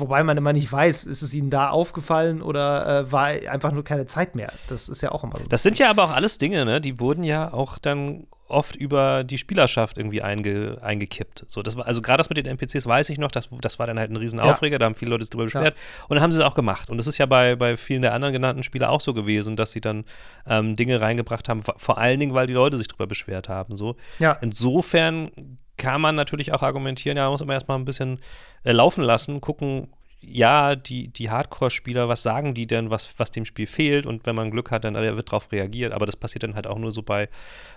[0.00, 3.84] Wobei man immer nicht weiß, ist es ihnen da aufgefallen oder äh, war einfach nur
[3.84, 4.52] keine Zeit mehr.
[4.68, 5.44] Das ist ja auch immer so.
[5.48, 6.80] Das sind ja aber auch alles Dinge, ne?
[6.80, 11.44] Die wurden ja auch dann oft über die Spielerschaft irgendwie einge, eingekippt.
[11.48, 13.88] So, das war, also gerade das mit den NPCs weiß ich noch, das, das war
[13.88, 15.74] dann halt ein Riesenaufreger, da haben viele Leute sich drüber beschwert.
[16.08, 16.88] Und dann haben sie es auch gemacht.
[16.88, 19.72] Und das ist ja bei, bei vielen der anderen genannten Spiele auch so gewesen, dass
[19.72, 20.04] sie dann
[20.46, 23.74] ähm, Dinge reingebracht haben, vor- vor allen Dingen, weil die Leute sich drüber beschwert haben.
[23.74, 23.96] So.
[24.20, 24.38] ja.
[24.40, 25.30] Insofern
[25.76, 28.20] kann man natürlich auch argumentieren, ja, man muss immer erstmal ein bisschen
[28.64, 29.88] äh, laufen lassen, gucken,
[30.20, 34.06] ja, die, die Hardcore-Spieler, was sagen die denn, was, was dem Spiel fehlt?
[34.06, 36.78] Und wenn man Glück hat, dann wird darauf reagiert, aber das passiert dann halt auch
[36.78, 37.28] nur so bei,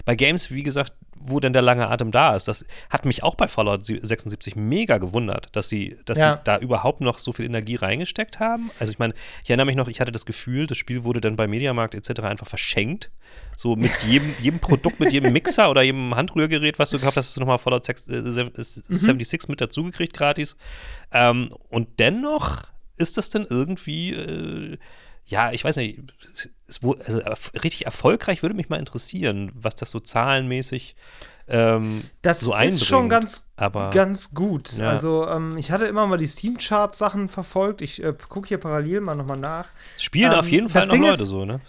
[0.06, 2.48] bei Games, wie gesagt, wo denn der lange Atem da ist.
[2.48, 6.36] Das hat mich auch bei Fallout 76 mega gewundert, dass sie, dass Ja.
[6.38, 8.72] sie da überhaupt noch so viel Energie reingesteckt haben.
[8.80, 9.14] Also ich meine,
[9.44, 12.22] ich erinnere mich noch, ich hatte das Gefühl, das Spiel wurde dann bei Mediamarkt etc.
[12.22, 13.12] einfach verschenkt.
[13.58, 17.28] So mit jedem, jedem Produkt, mit jedem Mixer oder jedem Handrührgerät, was du gehabt hast,
[17.28, 18.52] hast du nochmal Fallout 6, äh, Mhm.
[18.96, 20.56] 76 mit dazugekriegt, gratis.
[21.12, 22.64] Ähm, und dennoch
[22.98, 24.78] ist das dann irgendwie, äh,
[25.30, 26.00] ja, ich weiß nicht,
[26.68, 27.20] es, wo, also,
[27.64, 30.96] richtig erfolgreich würde mich mal interessieren, was das so zahlenmäßig
[31.48, 32.84] ähm, Das so ist einbringt.
[32.86, 34.74] schon ganz, aber ganz gut.
[34.74, 34.88] Ja.
[34.88, 37.82] Also, ähm, ich hatte immer mal die Steam-Chart-Sachen verfolgt.
[37.82, 39.68] Ich äh, gucke hier parallel mal nochmal nach.
[39.98, 41.62] spielen ähm, auf jeden Fall das noch Ding Leute ist- so, ne?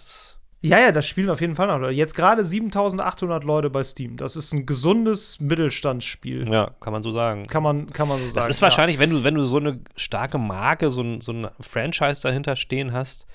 [0.63, 1.95] Ja, ja, das spielen auf jeden Fall noch Leute.
[1.95, 4.17] Jetzt gerade 7800 Leute bei Steam.
[4.17, 6.47] Das ist ein gesundes Mittelstandsspiel.
[6.51, 7.47] Ja, kann man so sagen.
[7.47, 8.35] Kann man, kann man so sagen.
[8.35, 8.63] Das ist ja.
[8.63, 12.55] wahrscheinlich, wenn du, wenn du so eine starke Marke, so ein, so ein Franchise dahinter
[12.55, 13.25] stehen hast,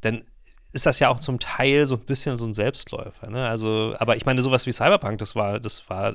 [0.00, 0.24] dann
[0.72, 3.28] ist das ja auch zum Teil so ein bisschen so ein Selbstläufer.
[3.28, 3.46] Ne?
[3.46, 6.14] Also, aber ich meine, sowas wie Cyberpunk, das war, das war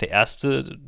[0.00, 0.78] der erste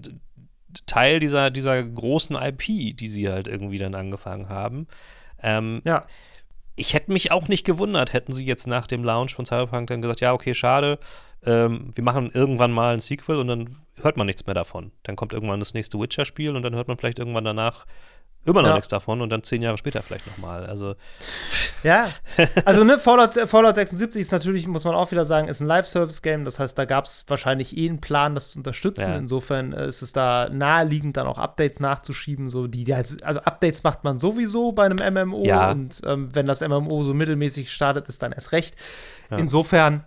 [0.84, 4.86] Teil dieser, dieser großen IP, die sie halt irgendwie dann angefangen haben.
[5.42, 6.02] Ähm, Ja.
[6.76, 10.02] Ich hätte mich auch nicht gewundert, hätten sie jetzt nach dem Launch von Cyberpunk dann
[10.02, 10.98] gesagt, ja, okay, schade,
[11.44, 14.92] ähm, wir machen irgendwann mal ein Sequel und dann hört man nichts mehr davon.
[15.02, 17.86] Dann kommt irgendwann das nächste Witcher-Spiel und dann hört man vielleicht irgendwann danach
[18.46, 18.74] immer noch Ja.
[18.74, 20.64] nichts davon und dann zehn Jahre später vielleicht nochmal.
[20.66, 20.94] Also,
[21.82, 22.08] Ja,
[22.64, 26.44] also ne, Fallout, Fallout 76 ist natürlich, muss man auch wieder sagen, ist ein Live-Service-Game.
[26.44, 29.10] Das heißt, da gab es wahrscheinlich eh einen Plan, das zu unterstützen.
[29.10, 29.16] Ja.
[29.16, 32.48] Insofern äh, ist es da naheliegend, dann auch Updates nachzuschieben.
[32.48, 35.70] So die, halt, also Updates macht man sowieso bei einem MMO Ja.
[35.70, 38.76] und ähm, wenn das MMO so mittelmäßig startet, ist dann erst recht.
[39.30, 40.04] Insofern,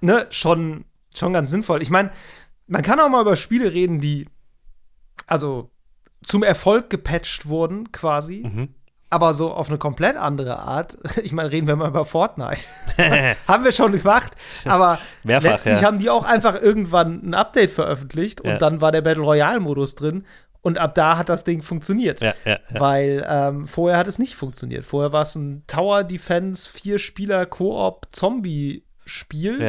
[0.00, 1.82] ne, schon, schon ganz sinnvoll.
[1.82, 2.10] Ich meine,
[2.66, 4.26] man kann auch mal über Spiele reden, die
[5.26, 5.70] also
[6.22, 8.74] zum Erfolg gepatcht wurden, quasi mhm.
[9.10, 10.98] aber so auf eine komplett andere Art.
[11.22, 12.66] Ich meine, reden wir mal über Fortnite.
[13.48, 14.32] haben wir schon gemacht,
[14.64, 15.86] aber Mehrfach, letztlich ja.
[15.86, 18.58] haben die auch einfach irgendwann ein Update veröffentlicht und Ja.
[18.58, 20.24] dann war der Battle Royale Modus drin
[20.62, 22.20] und ab da hat das Ding funktioniert.
[22.20, 22.80] ja, ja, ja.
[22.80, 24.84] Weil ähm, vorher hat es nicht funktioniert.
[24.84, 29.60] Vorher war es ein Tower Defense, vier Spieler Koop Zombie Spiel.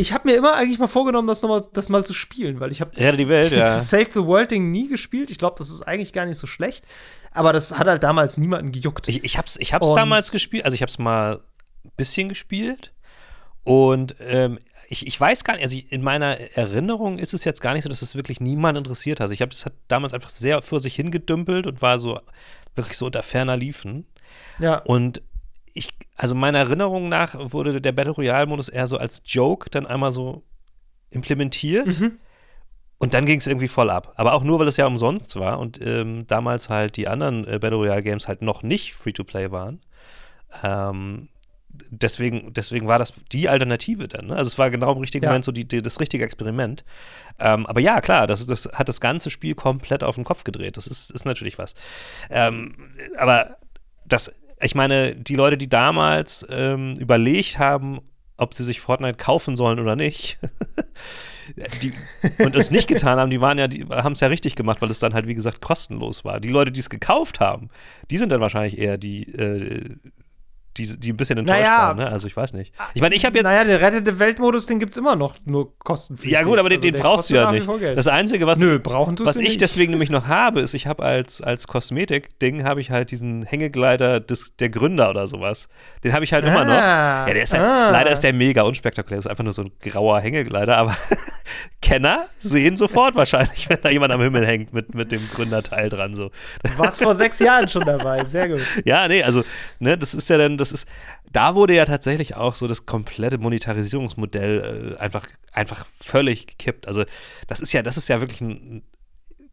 [0.00, 2.72] Ich habe mir immer eigentlich mal vorgenommen, das noch mal, das mal zu spielen, weil
[2.72, 3.78] ich habe Ja, die Welt, ja.
[3.80, 5.30] Save the World Ding nie gespielt.
[5.30, 6.84] Ich glaube, das ist eigentlich gar nicht so schlecht,
[7.32, 9.08] aber das hat halt damals niemanden gejuckt.
[9.08, 11.40] Ich, ich hab's, ich hab's Und- damals gespielt, also ich hab's mal
[11.84, 12.92] ein bisschen gespielt
[13.64, 17.74] und ähm, ich, ich weiß gar nicht, also in meiner Erinnerung ist es jetzt gar
[17.74, 19.24] nicht so, dass es wirklich niemand interessiert hat.
[19.24, 22.18] Also ich habe das hat damals einfach sehr für sich hingedümpelt und war so
[22.74, 24.06] wirklich so unter ferner Liefen.
[24.58, 24.78] ja.
[24.78, 25.22] Und
[25.74, 30.12] ich, also meiner Erinnerung nach wurde der Battle Royale-Modus eher so als Joke dann einmal
[30.12, 30.42] so
[31.10, 32.00] implementiert.
[32.00, 32.18] Mhm.
[32.98, 34.12] Und dann ging es irgendwie voll ab.
[34.16, 37.58] Aber auch nur, weil es ja umsonst war und ähm, damals halt die anderen äh,
[37.58, 39.80] Battle Royale Games halt noch nicht Free-to-Play waren.
[40.62, 41.28] Ähm,
[41.88, 44.26] deswegen, deswegen war das die Alternative dann.
[44.26, 44.36] Ne?
[44.36, 45.30] Also es war genau im richtigen Ja.
[45.30, 46.84] Moment so die, die, das richtige Experiment.
[47.38, 50.76] Ähm, aber ja, klar, das, das hat das ganze Spiel komplett auf den Kopf gedreht.
[50.76, 51.74] Das ist, ist natürlich was.
[52.28, 52.74] Ähm,
[53.16, 53.56] aber
[54.04, 58.00] das, ich meine, die Leute, die damals ähm, überlegt haben,
[58.36, 60.38] ob sie sich Fortnite kaufen sollen oder nicht,
[61.82, 61.92] die,
[62.38, 64.90] und es nicht getan haben, die waren ja, die haben es ja richtig gemacht, weil
[64.90, 66.40] es dann halt, wie gesagt, kostenlos war.
[66.40, 67.68] Die Leute, die es gekauft haben,
[68.10, 69.96] die sind dann wahrscheinlich eher die, äh,
[70.76, 71.78] die, die ein bisschen enttäuscht Naja.
[71.88, 72.08] waren, ne?
[72.08, 72.72] Also ich weiß nicht.
[72.94, 73.48] Ich meine, ich habe jetzt.
[73.48, 76.32] Naja, der rettete Weltmodus, den gibt es immer noch, nur kostenpflichtig.
[76.32, 77.66] ja, gut, aber den, Also den brauchst du ja nicht.
[77.96, 79.60] Das Einzige, was, Nö, was ich nicht.
[79.60, 84.20] deswegen nämlich noch habe, ist, ich habe als, als Kosmetik-Ding habe ich halt diesen Hängegleiter
[84.20, 85.68] des, der Gründer oder sowas.
[86.04, 86.72] Den habe ich halt immer noch.
[86.72, 87.90] Ah, Ja, der ist halt, ah.
[87.90, 89.18] leider ist der mega unspektakulär.
[89.18, 90.96] Das ist einfach nur so ein grauer Hängegleiter, aber
[91.82, 96.14] Kenner sehen sofort wahrscheinlich, wenn da jemand am Himmel hängt mit, mit dem Gründerteil dran.
[96.14, 96.30] So.
[96.62, 98.60] Du warst vor sechs Jahren schon dabei, sehr gut.
[98.84, 99.42] Ja, nee, also,
[99.78, 100.86] ne, das ist ja dann, das ist,
[101.32, 106.86] da wurde ja tatsächlich auch so das komplette Monetarisierungsmodell äh, einfach, einfach völlig gekippt.
[106.86, 107.04] Also,
[107.48, 108.82] das ist ja, das ist ja wirklich ein,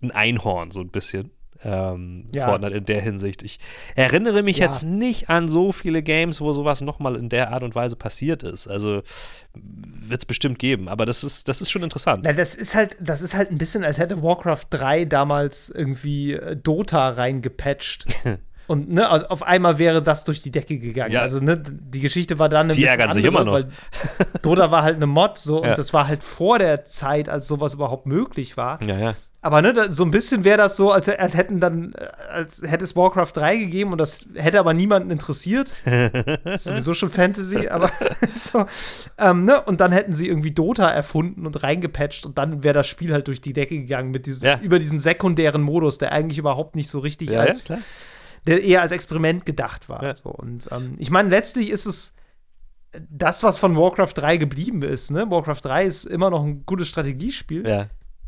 [0.01, 1.31] ein Einhorn, so ein bisschen.
[1.63, 2.49] Ähm, Ja.
[2.49, 3.41] Fortnite in der Hinsicht.
[3.41, 3.57] Ich
[3.95, 4.65] erinnere mich Ja.
[4.67, 8.43] jetzt nicht an so viele Games, wo sowas nochmal in der Art und Weise passiert
[8.43, 8.67] ist.
[8.67, 9.01] Also
[9.55, 12.21] wird es bestimmt geben, aber das ist, das ist schon interessant.
[12.25, 16.33] Na, das ist halt, das ist halt ein bisschen, als hätte Warcraft 3 damals irgendwie
[16.33, 18.05] äh, Dota reingepatcht.
[18.67, 21.13] Und ne, also auf einmal wäre das durch die Decke gegangen.
[21.13, 21.21] Ja.
[21.21, 23.53] Also ne, die Geschichte war dann ein Die bisschen ärgern sich immer noch.
[23.53, 23.69] Weil
[24.41, 25.69] Dota war halt eine Mod so Ja.
[25.71, 28.81] und das war halt vor der Zeit, als sowas überhaupt möglich war.
[28.83, 29.15] Ja, ja.
[29.39, 31.93] Aber ne, so ein bisschen wäre das so, als, als hätten dann,
[32.29, 35.73] als hätte es Warcraft 3 gegeben und das hätte aber niemanden interessiert.
[36.43, 37.89] Das ist sowieso schon Fantasy, aber
[38.33, 38.65] so.
[39.17, 39.61] Ähm, ne?
[39.61, 43.27] Und dann hätten sie irgendwie Dota erfunden und reingepatcht und dann wäre das Spiel halt
[43.27, 44.59] durch die Decke gegangen mit diesem, Ja.
[44.61, 47.79] über diesen sekundären Modus, der eigentlich überhaupt nicht so richtig Ja, ja, als, klar.
[48.47, 50.03] Der eher als Experiment gedacht war.
[50.03, 50.15] Ja.
[50.15, 50.29] So.
[50.29, 52.13] Und ähm, ich meine, letztlich ist es
[53.09, 55.11] das, was von Warcraft 3 geblieben ist.
[55.11, 55.29] Ne?
[55.29, 57.67] Warcraft 3 ist immer noch ein gutes Strategiespiel.
[57.67, 57.87] Ja.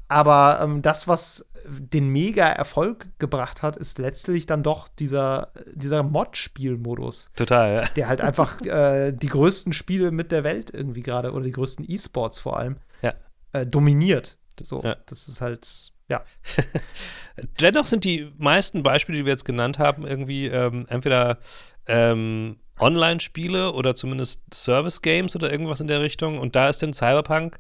[0.10, 7.30] Aber ähm, das, was den Mega-Erfolg gebracht hat, ist letztlich dann doch dieser, dieser Mod-Spielmodus,
[7.36, 7.90] Total, ja.
[7.96, 11.86] der halt einfach äh, die größten Spiele mit der Welt irgendwie gerade oder die größten
[11.88, 13.14] E-Sports vor allem Ja.
[13.54, 14.38] äh, dominiert.
[14.62, 14.98] So, Ja.
[15.06, 16.24] das ist halt, ja.
[17.62, 21.40] Dennoch sind die meisten Beispiele, die wir jetzt genannt haben, irgendwie ähm, entweder
[21.88, 26.38] ähm, Online-Spiele oder zumindest Service-Games oder irgendwas in der Richtung.
[26.38, 27.58] Und da ist dann Cyberpunk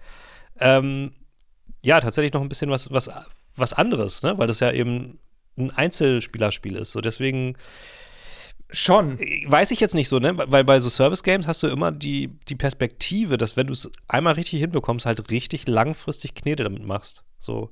[0.59, 1.13] ähm,
[1.81, 3.09] ja tatsächlich noch ein bisschen was, was,
[3.55, 4.37] was anderes, ne?
[4.37, 5.19] weil das ja eben
[5.57, 6.91] ein Einzelspielerspiel ist.
[6.91, 7.57] So deswegen
[8.71, 9.17] Schon.
[9.19, 10.37] weiß ich jetzt nicht so, ne?
[10.37, 14.33] Weil bei so Service-Games hast du immer die, die Perspektive, dass wenn du es einmal
[14.33, 17.23] richtig hinbekommst, halt richtig langfristig Knete damit machst.
[17.39, 17.71] So.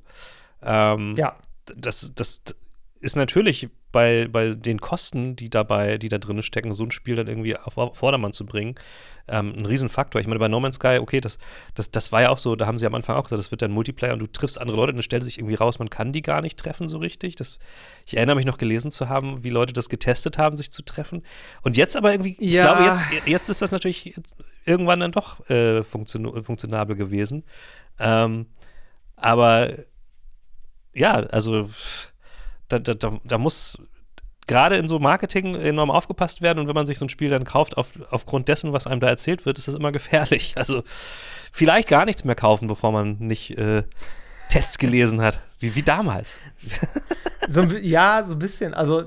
[0.62, 1.36] Ähm, Ja.
[1.76, 2.42] das, das
[3.00, 7.16] ist natürlich bei, bei den Kosten, die dabei, die da drin stecken, so ein Spiel
[7.16, 8.76] dann irgendwie auf Vordermann zu bringen,
[9.30, 10.20] ähm, ein Riesenfaktor.
[10.20, 11.38] Ich meine, bei No Man's Sky, okay, das,
[11.74, 13.62] das, das war ja auch so, da haben sie am Anfang auch gesagt, das wird
[13.62, 16.12] dann Multiplayer und du triffst andere Leute und es stellt sich irgendwie raus, man kann
[16.12, 17.36] die gar nicht treffen so richtig.
[17.38, 17.60] Das,
[18.06, 21.24] ich erinnere mich noch gelesen zu haben, wie Leute das getestet haben, sich zu treffen.
[21.62, 22.74] Und jetzt aber irgendwie, ich Ja.
[22.74, 24.16] glaube, jetzt, jetzt ist das natürlich
[24.66, 27.44] irgendwann dann doch äh, funktion funktionabel gewesen.
[28.00, 28.48] Ähm,
[29.16, 29.72] aber
[30.98, 31.70] ja, also
[32.70, 32.94] da, da,
[33.24, 33.78] da, muss
[34.48, 37.44] gerade in so Marketing enorm aufgepasst werden und wenn man sich so ein Spiel dann
[37.44, 40.56] kauft auf, aufgrund dessen, was einem da erzählt wird, ist das immer gefährlich.
[40.58, 40.84] Also
[41.52, 43.84] vielleicht gar nichts mehr kaufen, bevor man nicht äh,
[44.50, 46.38] Tests gelesen hat, wie, wie damals.
[47.50, 48.74] So, ja, so ein bisschen.
[48.74, 49.06] Also,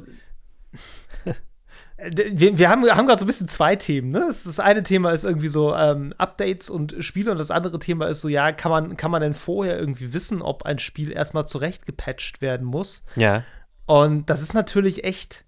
[2.08, 4.08] wir, wir haben, haben gerade so ein bisschen zwei Themen.
[4.08, 4.24] Ne?
[4.26, 8.06] Das, das eine Thema ist irgendwie so ähm, Updates und Spiele und das andere Thema
[8.06, 11.46] ist so, ja, kann man, kann man denn vorher irgendwie wissen, ob ein Spiel erstmal
[11.46, 13.04] zurecht gepatcht werden muss?
[13.16, 13.44] Ja.
[13.86, 15.44] Und das ist natürlich echt,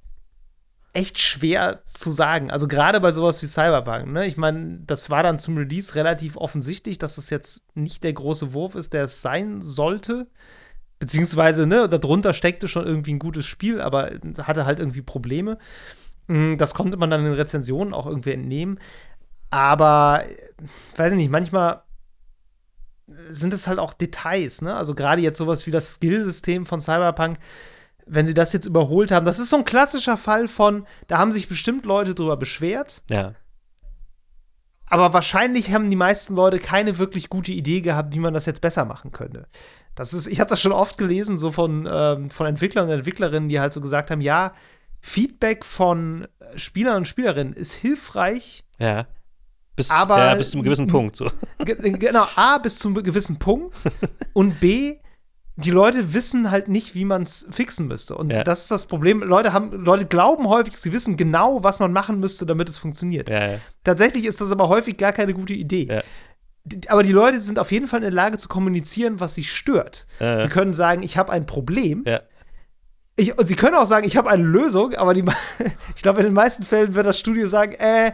[0.92, 2.50] echt schwer zu sagen.
[2.50, 4.12] Also gerade bei sowas wie Cyberpunk.
[4.12, 4.26] Ne?
[4.26, 8.52] Ich meine, das war dann zum Release relativ offensichtlich, dass es jetzt nicht der große
[8.52, 10.26] Wurf ist, der es sein sollte.
[10.98, 15.58] Beziehungsweise, ne, darunter steckte schon irgendwie ein gutes Spiel, aber hatte halt irgendwie Probleme.
[16.28, 18.78] Mm, Das konnte man dann in Rezensionen auch irgendwie entnehmen.
[19.50, 20.36] Aber, äh,
[20.96, 21.82] weiß ich nicht, manchmal
[23.30, 24.74] sind es halt auch Details, ne?
[24.74, 27.38] Also gerade jetzt sowas wie das Skillsystem von Cyberpunk,
[28.06, 31.32] wenn sie das jetzt überholt haben, das ist so ein klassischer Fall von, da haben
[31.32, 33.34] sich bestimmt Leute drüber beschwert, Ja.
[34.86, 38.60] aber wahrscheinlich haben die meisten Leute keine wirklich gute Idee gehabt, wie man das jetzt
[38.60, 39.46] besser machen könnte.
[39.94, 43.48] Das ist, ich habe das schon oft gelesen, so von, ähm, von Entwicklern und Entwicklerinnen,
[43.50, 44.52] die halt so gesagt haben, ja,
[45.02, 49.06] Feedback von Spielern und Spielerinnen ist hilfreich, Ja.
[49.74, 51.16] Bis, Aber- ja, bis zu einem gewissen Punkt.
[51.16, 51.30] So.
[51.64, 53.80] Ge- genau, A, bis zu einem gewissen Punkt
[54.34, 54.96] und B,
[55.56, 58.14] die Leute wissen halt nicht, wie man es fixen müsste.
[58.16, 58.44] Und Ja.
[58.44, 59.22] das ist das Problem.
[59.22, 63.30] Leute, haben, Leute glauben häufig, sie wissen genau, was man machen müsste, damit es funktioniert.
[63.30, 63.58] Ja, ja.
[63.82, 65.86] Tatsächlich ist das aber häufig gar keine gute Idee.
[65.90, 66.02] Ja.
[66.88, 70.06] Aber die Leute sind auf jeden Fall in der Lage zu kommunizieren, was sie stört.
[70.20, 70.38] Ja, ja.
[70.38, 72.04] Sie können sagen, ich habe ein Problem.
[73.16, 75.24] Ich, und sie können auch sagen, ich habe eine Lösung, aber die,
[75.96, 78.12] ich glaube, in den meisten Fällen wird das Studio sagen, äh,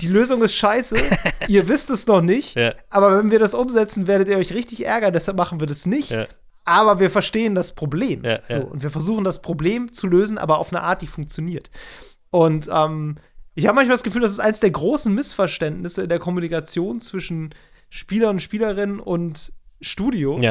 [0.00, 0.96] die Lösung ist scheiße,
[1.48, 2.72] ihr wisst es noch nicht, Ja.
[2.90, 6.10] aber wenn wir das umsetzen, werdet ihr euch richtig ärgern, deshalb machen wir das nicht.
[6.10, 6.26] Ja.
[6.64, 8.24] Aber wir verstehen das Problem.
[8.24, 8.58] Ja, so.
[8.58, 11.70] Und wir versuchen das Problem zu lösen, aber auf eine Art, die funktioniert.
[12.30, 13.18] Und ähm,
[13.54, 17.54] ich habe manchmal das Gefühl, das ist eines der großen Missverständnisse in der Kommunikation zwischen
[17.88, 20.42] Spielern und Spielerinnen und Studios.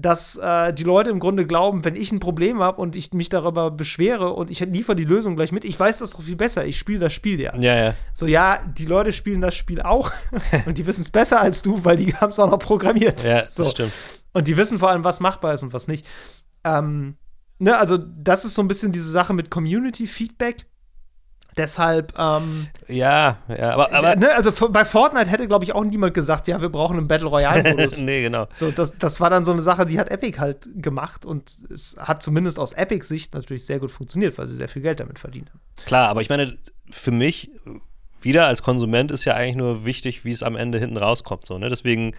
[0.00, 3.28] Dass äh, die Leute im Grunde glauben, wenn ich ein Problem habe und ich mich
[3.28, 6.64] darüber beschwere und ich liefere die Lösung gleich mit, ich weiß das doch viel besser,
[6.64, 7.54] ich spiele das Spiel ja.
[7.56, 7.94] Ja, ja.
[8.12, 10.12] So, ja, die Leute spielen das Spiel auch
[10.66, 13.24] und die wissen es besser als du, weil die haben es auch noch programmiert.
[13.24, 13.64] Ja, das so.
[13.64, 13.92] stimmt.
[14.32, 16.06] Und die wissen vor allem, was machbar ist und was nicht.
[16.62, 17.16] Ähm,
[17.58, 20.66] ne, also, das ist so ein bisschen diese Sache mit Community-Feedback.
[21.56, 26.14] Deshalb, ähm, Ja, ja, aber, aber ne, also bei Fortnite hätte, glaube ich, auch niemand
[26.14, 28.02] gesagt, ja, wir brauchen einen Battle Royale-Modus.
[28.04, 28.46] nee, genau.
[28.52, 31.96] So, das, das war dann so eine Sache, die hat Epic halt gemacht und es
[31.98, 35.18] hat zumindest aus Epics Sicht natürlich sehr gut funktioniert, weil sie sehr viel Geld damit
[35.18, 35.60] verdient haben.
[35.84, 36.54] Klar, aber ich meine,
[36.90, 37.50] für mich
[38.20, 41.46] wieder als Konsument ist ja eigentlich nur wichtig, wie es am Ende hinten rauskommt.
[41.46, 41.68] So, ne?
[41.68, 42.14] Deswegen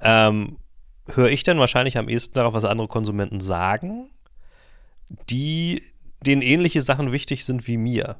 [0.00, 0.58] ähm,
[1.14, 4.10] höre ich dann wahrscheinlich am ehesten darauf, was andere Konsumenten sagen,
[5.28, 5.82] die
[6.24, 8.16] denen ähnliche Sachen wichtig sind wie mir.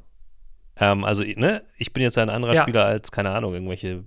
[0.80, 2.62] Ähm, also, ne, ich bin jetzt ein anderer Ja.
[2.62, 4.04] Spieler als, keine Ahnung, irgendwelche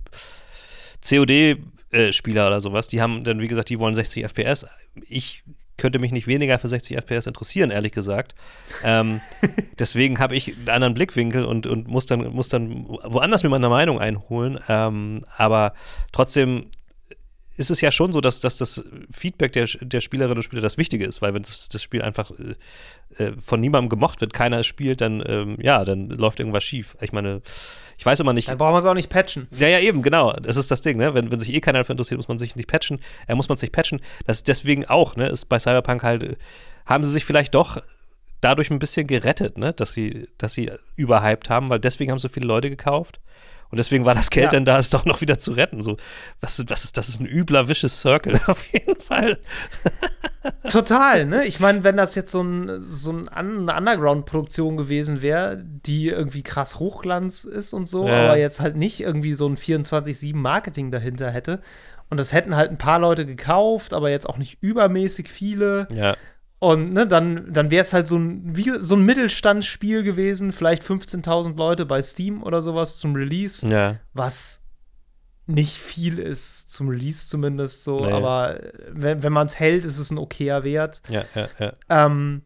[1.08, 2.88] COD-Spieler oder sowas.
[2.88, 4.66] Die haben dann, wie gesagt, die wollen 60 FPS.
[5.08, 5.42] Ich
[5.76, 8.34] könnte mich nicht weniger für 60 FPS interessieren, ehrlich gesagt.
[8.84, 9.20] Ähm,
[9.78, 13.68] deswegen habe ich einen anderen Blickwinkel und, und muss, dann, muss dann woanders mir meine
[13.68, 14.58] Meinung einholen.
[14.68, 15.74] Ähm, aber
[16.12, 16.70] trotzdem
[17.56, 20.78] ist es ja schon so, dass, dass das Feedback der, der Spielerinnen und Spieler das
[20.78, 24.64] Wichtige ist, weil wenn das, das Spiel einfach äh, äh, von niemandem gemocht wird, keiner
[24.64, 26.96] spielt, dann ähm, ja, dann läuft irgendwas schief.
[27.00, 27.42] Ich meine,
[27.96, 28.48] ich weiß immer nicht.
[28.48, 29.46] Dann brauchen wir es auch nicht patchen.
[29.56, 30.32] Ja, ja, eben, genau.
[30.32, 31.14] Das ist das Ding, ne?
[31.14, 33.00] Wenn, wenn sich eh keiner dafür interessiert, muss man sich nicht patchen.
[33.28, 34.00] Äh, muss man sich patchen.
[34.26, 35.28] Das ist deswegen auch, ne?
[35.28, 36.36] Ist bei Cyberpunk halt, äh,
[36.86, 37.80] haben sie sich vielleicht doch
[38.40, 39.72] dadurch ein bisschen gerettet, ne?
[39.72, 43.20] Dass sie, dass sie überhyped haben, weil deswegen haben so viele Leute gekauft.
[43.74, 44.50] Und deswegen war das Geld Ja.
[44.50, 45.82] dann da, es doch noch wieder zu retten.
[45.82, 45.96] So,
[46.40, 49.36] was, was ist, das ist ein übler Vicious Circle, auf jeden Fall.
[50.70, 51.44] Total, ne?
[51.44, 56.44] Ich meine, wenn das jetzt so, ein, so ein, eine Underground-Produktion gewesen wäre, die irgendwie
[56.44, 58.26] krass Hochglanz ist und so, Ja.
[58.26, 61.60] aber jetzt halt nicht irgendwie so ein 24-7-Marketing dahinter hätte.
[62.10, 65.88] Und das hätten halt ein paar Leute gekauft, aber jetzt auch nicht übermäßig viele.
[65.92, 66.16] Ja,
[66.58, 70.82] Und ne, dann, dann wäre es halt so ein, wie, so ein Mittelstandsspiel gewesen, vielleicht
[70.82, 74.00] 15.000 Leute bei Steam oder sowas zum Release, ja.
[74.14, 74.64] was
[75.46, 78.12] nicht viel ist, zum Release zumindest so, Nee.
[78.12, 81.02] aber wenn, wenn man es hält, ist es ein okayer Wert.
[81.10, 81.72] Ja, ja, ja.
[82.06, 82.42] Ähm,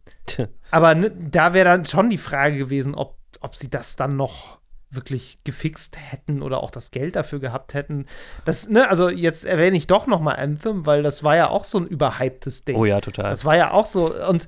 [0.73, 4.59] aber ne, da wäre dann schon die Frage gewesen, ob, ob sie das dann noch
[4.91, 8.07] wirklich gefixt hätten oder auch das Geld dafür gehabt hätten.
[8.45, 11.65] Das, ne, also jetzt erwähne ich doch noch mal Anthem, weil das war ja auch
[11.65, 12.77] so ein überhyptes Ding.
[12.77, 13.31] Oh ja, total.
[13.31, 14.15] Das war ja auch so.
[14.27, 14.47] Und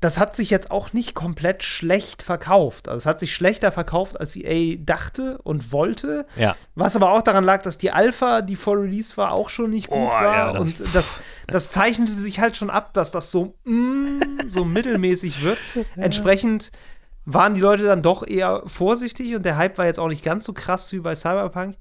[0.00, 2.88] das hat sich jetzt auch nicht komplett schlecht verkauft.
[2.88, 6.26] Also es hat sich schlechter verkauft, als EA dachte und wollte.
[6.34, 6.56] Ja.
[6.74, 9.86] Was aber auch daran lag, dass die Alpha, die vor Release war, auch schon nicht
[9.88, 10.22] gut Oh, war.
[10.36, 11.16] ja, das- und das,
[11.46, 15.58] das zeichnete sich halt schon ab, dass das so, mm, so mittelmäßig wird.
[15.96, 16.72] Entsprechend
[17.24, 20.44] waren die Leute dann doch eher vorsichtig und der Hype war jetzt auch nicht ganz
[20.44, 21.76] so krass wie bei Cyberpunk.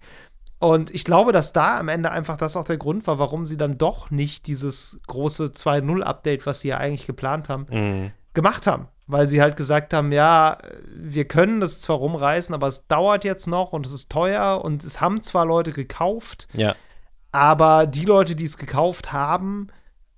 [0.59, 3.57] Und ich glaube, dass da am Ende einfach das auch der Grund war, warum sie
[3.57, 8.11] dann doch nicht dieses große 2.0-Update, was sie ja eigentlich geplant haben, Mhm.
[8.35, 8.87] gemacht haben.
[9.07, 10.59] Weil sie halt gesagt haben, ja,
[10.95, 14.83] wir können das zwar rumreißen, aber es dauert jetzt noch und es ist teuer und
[14.83, 16.75] es haben zwar Leute gekauft, Ja.
[17.31, 19.67] aber die Leute, die es gekauft haben,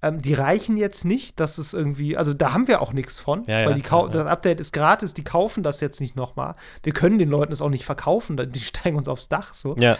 [0.03, 3.43] ähm, die reichen jetzt nicht, dass es irgendwie, also da haben wir auch nichts von,
[3.45, 4.07] Ja, weil ja.
[4.07, 6.55] das Update ist gratis, die kaufen das jetzt nicht nochmal.
[6.83, 9.75] Wir können den Leuten es auch nicht verkaufen, die steigen uns aufs Dach so.
[9.77, 9.97] Ja.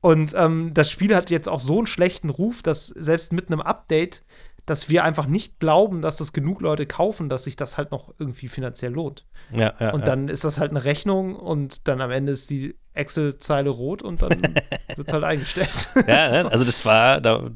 [0.00, 3.60] Und ähm, das Spiel hat jetzt auch so einen schlechten Ruf, dass selbst mit einem
[3.60, 4.22] Update,
[4.66, 8.12] dass wir einfach nicht glauben, dass das genug Leute kaufen, dass sich das halt noch
[8.18, 9.24] irgendwie finanziell lohnt.
[9.52, 9.92] Ja, ja.
[9.92, 10.06] Und ja.
[10.06, 14.22] dann ist das halt eine Rechnung und dann am Ende ist die Excel-Zeile rot und
[14.22, 14.42] dann
[14.96, 15.88] wird es halt eingestellt.
[16.06, 16.46] Ja, ne?
[16.50, 17.50] also das war, da,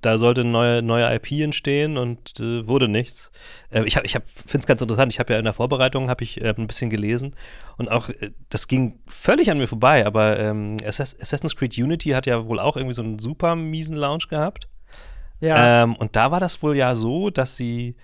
[0.00, 3.30] da sollte eine neue, neue IP entstehen und äh, wurde nichts.
[3.70, 6.24] Äh, ich hab, ich finde es ganz interessant, ich habe ja in der Vorbereitung habe
[6.24, 7.36] ich äh, ein bisschen gelesen
[7.76, 12.10] und auch, äh, das ging völlig an mir vorbei, aber ähm, Assass Assassin's Creed Unity
[12.10, 14.68] hat ja wohl auch irgendwie so einen super miesen Launch gehabt.
[15.40, 15.82] Ja.
[15.84, 17.96] Ähm, und da war das wohl ja so, dass sie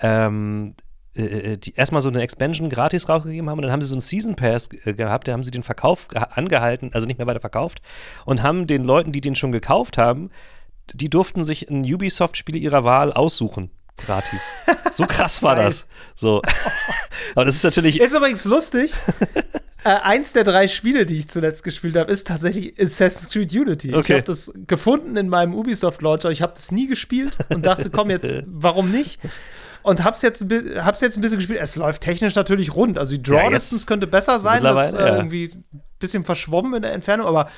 [0.00, 0.74] ähm,
[1.14, 4.00] äh, die erstmal so eine Expansion gratis rausgegeben haben und dann haben sie so einen
[4.02, 7.40] Season Pass äh, gehabt, da haben sie den Verkauf geha- angehalten, also nicht mehr weiter
[7.40, 7.80] verkauft
[8.24, 10.30] und haben den Leuten, die den schon gekauft haben,
[10.94, 13.70] die durften sich ein Ubisoft-Spiel ihrer Wahl aussuchen.
[13.96, 14.40] gratis.
[14.92, 15.86] So krass war das.
[16.14, 16.42] So.
[17.34, 17.98] Aber das ist natürlich.
[18.00, 18.94] Ist übrigens lustig.
[19.86, 23.94] äh, eins der drei Spiele, die ich zuletzt gespielt habe, ist tatsächlich Assassin's Creed Unity.
[23.94, 24.00] Okay.
[24.00, 26.30] Ich habe das gefunden in meinem Ubisoft Launcher.
[26.30, 29.20] Ich habe das nie gespielt und dachte, komm jetzt, warum nicht?
[29.82, 30.44] Und hab's jetzt,
[30.78, 31.60] hab's jetzt ein bisschen gespielt.
[31.62, 32.98] Es läuft technisch natürlich rund.
[32.98, 34.64] Also die Draw Ja, Distance könnte besser sein.
[34.64, 35.16] Das ist äh, ja.
[35.16, 37.48] irgendwie ein bisschen verschwommen in der Entfernung, aber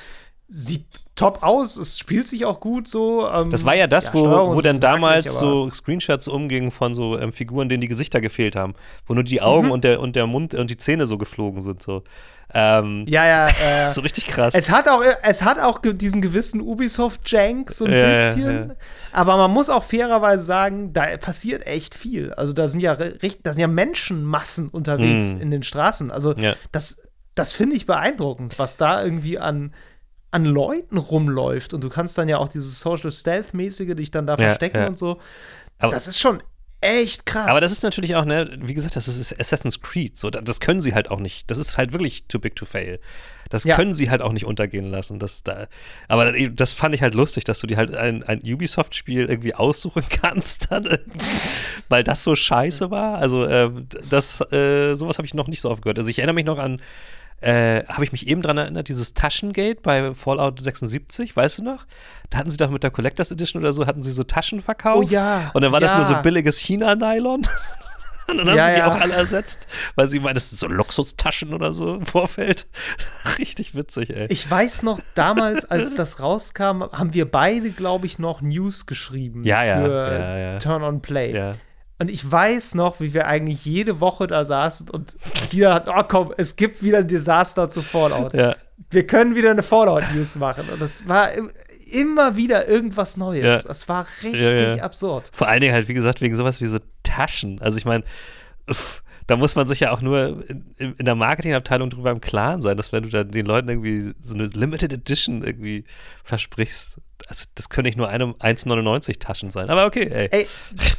[0.47, 0.85] sieht
[1.19, 1.77] top aus.
[1.77, 3.27] Es spielt sich auch gut so.
[3.29, 6.71] Ähm, Das war ja das, wo, Steuerung wo ein dann damals aber- so Screenshots umgingen
[6.71, 8.73] von so ähm, Figuren, denen die Gesichter gefehlt haben,
[9.05, 9.71] wo nur die Augen Mhm.
[9.71, 11.81] und, der, und der Mund und die Zähne so geflogen sind.
[11.81, 12.03] So,
[12.53, 13.47] ähm, Ja, ja.
[13.85, 14.55] Äh, so richtig krass.
[14.55, 18.69] Es hat auch, es hat auch diesen gewissen Ubisoft-Jank, so ein Ja, ja, bisschen.
[18.69, 18.75] ja.
[19.11, 22.33] Aber man muss auch fairerweise sagen, da passiert echt viel.
[22.33, 25.41] Also da sind ja, da sind ja Menschenmassen unterwegs Mhm.
[25.41, 26.11] in den Straßen.
[26.11, 26.55] Also Ja.
[26.71, 27.03] das,
[27.35, 29.73] das finde ich beeindruckend, was da irgendwie an,
[30.31, 31.73] an Leuten rumläuft.
[31.73, 34.87] Und du kannst dann ja auch dieses Social Stealth-mäßige dich dann da Ja, verstecken ja.
[34.87, 35.19] und so.
[35.79, 36.41] Aber- das ist schon
[36.81, 37.49] echt krass.
[37.49, 40.15] Aber das ist natürlich auch, ne, wie gesagt, das ist Assassin's Creed.
[40.17, 41.49] So, da- das können sie halt auch nicht.
[41.51, 42.99] Das ist halt wirklich too big to fail.
[43.49, 43.75] Das Ja.
[43.75, 45.17] können sie halt auch nicht untergehen lassen.
[45.19, 45.65] Das, da,
[46.07, 50.03] aber das fand ich halt lustig, dass du dir halt ein, ein Ubisoft-Spiel irgendwie aussuchen
[50.09, 50.99] kannst, dann
[51.89, 53.17] weil das so scheiße war.
[53.17, 53.71] Also, äh,
[54.09, 55.97] das, äh, sowas habe ich noch nicht so oft gehört.
[55.97, 56.81] Also, ich erinnere mich noch an,
[57.41, 61.85] äh, habe ich mich eben dran erinnert, dieses Taschengate bei Fallout 76, weißt du noch?
[62.29, 65.07] Da hatten sie doch mit der Collectors Edition oder so, hatten sie so Taschen verkauft.
[65.07, 65.97] Oh ja, Und dann war das ja.
[65.97, 67.41] nur so billiges China-Nylon.
[68.29, 68.91] Und dann haben Ja, sie die ja.
[68.91, 72.67] auch alle ersetzt, weil sie meinen, das sind so Luxustaschen oder so im Vorfeld.
[73.39, 74.27] Richtig witzig, ey.
[74.29, 79.43] Ich weiß noch, damals, als das rauskam, haben wir beide, glaube ich, noch News geschrieben
[79.43, 80.59] Ja, ja, für ja, ja.
[80.59, 81.33] Turn on Play.
[81.99, 85.17] Und ich weiß noch, wie wir eigentlich jede Woche da saßen und
[85.51, 88.33] jeder hat, oh komm, es gibt wieder ein Desaster zu Fallout.
[88.33, 88.55] Ja,
[88.89, 90.69] Wir können wieder eine Fallout-News machen.
[90.69, 91.51] Und es war im-
[91.91, 93.63] immer wieder irgendwas Neues.
[93.63, 93.67] Ja.
[93.67, 94.83] Das war richtig ja.
[94.83, 95.29] absurd.
[95.33, 97.59] vor allen Dingen halt, wie gesagt, wegen sowas wie so Taschen.
[97.61, 98.03] Also ich meine,
[99.29, 102.77] da muss man sich ja auch nur in, in der Marketingabteilung drüber im Klaren sein,
[102.77, 105.85] dass wenn du dann den Leuten irgendwie so eine Limited Edition irgendwie
[106.23, 109.69] versprichst, also das können nicht nur eine 1,99 Taschen sein.
[109.69, 110.29] Aber okay, ey.
[110.31, 110.47] Ey,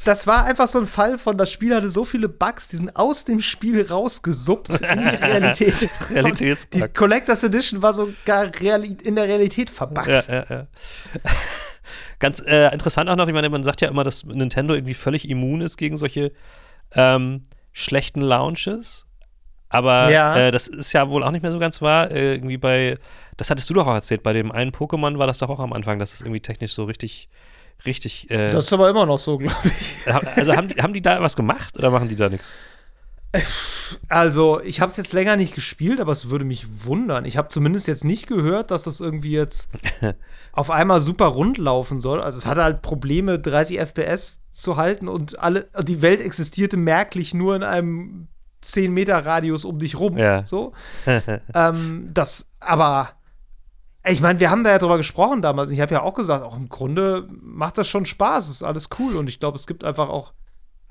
[0.04, 2.94] das war einfach so ein Fall von, das Spiel hatte so viele Bugs, die sind
[2.94, 5.88] aus dem Spiel rausgesuppt in die Realität.
[6.10, 6.82] Realitätsbug.
[6.82, 10.06] Die Collectors Edition war sogar in der Realität verbuggt.
[10.06, 10.66] Ja, ja, ja.
[12.20, 15.28] Ganz äh, interessant auch noch, ich meine, man sagt ja immer, dass Nintendo irgendwie völlig
[15.28, 16.30] immun ist gegen solche
[16.94, 17.42] ähm,
[17.72, 19.06] schlechten Launches.
[19.68, 20.36] Aber Ja.
[20.36, 22.10] äh, das ist ja wohl auch nicht mehr so ganz wahr.
[22.10, 22.96] Äh, irgendwie bei,
[23.36, 25.72] das hattest du doch auch erzählt, bei dem einen Pokémon war das doch auch am
[25.72, 27.28] Anfang, dass es irgendwie technisch so richtig,
[27.86, 28.28] richtig.
[28.30, 30.12] Äh, Das ist aber immer noch so, glaube ich.
[30.36, 32.54] also haben die, haben die da was gemacht oder machen die da nichts?
[34.08, 37.24] Also, ich habe es jetzt länger nicht gespielt, aber es würde mich wundern.
[37.24, 39.68] Ich habe zumindest jetzt nicht gehört, dass das irgendwie jetzt
[40.52, 42.20] auf einmal super rund laufen soll.
[42.20, 47.34] Also, es hatte halt Probleme, 30 FPS zu halten und alle, die Welt existierte merklich
[47.34, 48.28] nur in einem
[48.62, 50.18] 10 Meter Radius um dich rum.
[50.18, 50.42] Ja.
[50.44, 50.72] So.
[51.54, 53.10] ähm, das, aber
[54.06, 55.70] ich meine, wir haben da ja drüber gesprochen damals.
[55.70, 59.16] Ich habe ja auch gesagt, auch im Grunde macht das schon Spaß, ist alles cool.
[59.16, 60.32] Und ich glaube, es gibt einfach auch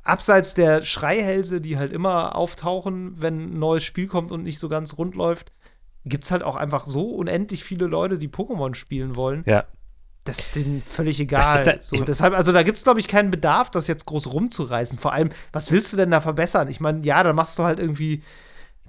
[0.10, 4.70] abseits der Schreihälse, die halt immer auftauchen, wenn ein neues Spiel kommt und nicht so
[4.70, 5.51] ganz rund läuft,
[6.05, 9.43] gibt es halt auch einfach so unendlich viele Leute, die Pokémon spielen wollen.
[9.45, 9.66] Ja.
[10.26, 11.41] Das ist denen völlig egal.
[11.41, 14.05] Das ist da- so, deshalb, also da gibt es, glaube ich, keinen Bedarf, das jetzt
[14.05, 14.99] groß rumzureißen.
[14.99, 16.68] Vor allem, was willst du denn da verbessern?
[16.68, 18.22] Ich meine, ja, dann machst du halt irgendwie,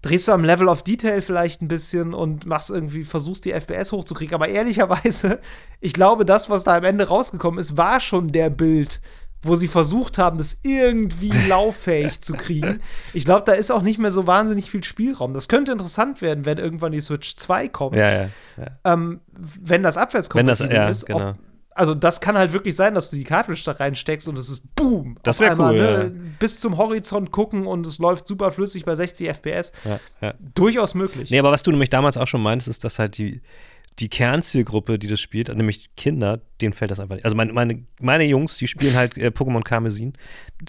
[0.03, 3.93] drehst du am Level of Detail vielleicht ein bisschen und machst irgendwie, versuchst die FPS
[3.93, 4.35] hochzukriegen.
[4.35, 5.41] Aber ehrlicherweise,
[5.81, 9.01] ich glaube, das, was da am Ende rausgekommen ist, war schon der Bild,
[9.43, 12.81] wo sie versucht haben, das irgendwie lauffähig zu kriegen.
[13.15, 15.33] Ich glaube, da ist auch nicht mehr so wahnsinnig viel Spielraum.
[15.35, 18.29] Das könnte interessant werden, wenn irgendwann die Switch 2 kommt Ja, ja.
[18.59, 18.67] ja.
[18.93, 21.05] ähm, wenn das abwärtskompatibel ja, ist.
[21.05, 21.35] ob- genau.
[21.75, 24.75] also das kann halt wirklich sein, dass du die Cartridge da reinsteckst und es ist
[24.75, 25.17] boom.
[25.23, 25.81] Das auf wär einmal, cool,
[26.11, 26.11] ne.
[26.39, 29.73] Bis zum Horizont gucken und es läuft super flüssig bei 60 FPS.
[30.55, 31.31] Durchaus möglich.
[31.31, 33.41] Nee, aber was du nämlich damals auch schon meinst, ist, dass halt die,
[33.99, 37.25] die Kernzielgruppe, die das spielt, nämlich Kinder, denen fällt das einfach nicht.
[37.25, 40.15] Also meine, meine, meine Jungs, die spielen halt äh, Pokémon Karmesin,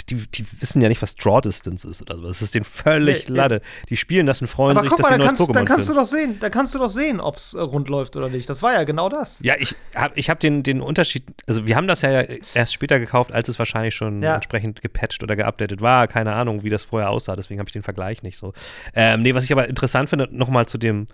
[0.09, 2.24] die, die wissen ja nicht, was Draw Distance ist oder so.
[2.28, 3.36] Das ist denen völlig Nee.
[3.36, 3.61] Lade.
[3.89, 5.53] Die spielen das und freuen aber sich, guck dass mal, sie dann neues kannst, Pokémon
[5.53, 8.28] dann kannst du doch sehen, da kannst du doch sehen, ob es rund läuft oder
[8.28, 8.49] nicht.
[8.49, 9.39] Das war ja genau das.
[9.43, 12.99] Ja, ich habe ich hab den, den Unterschied, also wir haben das ja erst später
[12.99, 14.36] gekauft, als es wahrscheinlich schon Ja.
[14.36, 16.07] entsprechend gepatcht oder geupdatet war.
[16.09, 18.51] Keine Ahnung, wie das vorher aussah, deswegen habe ich den Vergleich nicht so.
[18.93, 21.05] Ähm, nee, was ich aber interessant finde, nochmal zu dem,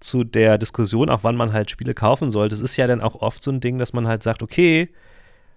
[0.00, 2.54] zu der Diskussion, auch wann man halt Spiele kaufen sollte.
[2.54, 4.90] Es ist ja dann auch oft so ein Ding, dass man halt sagt, okay,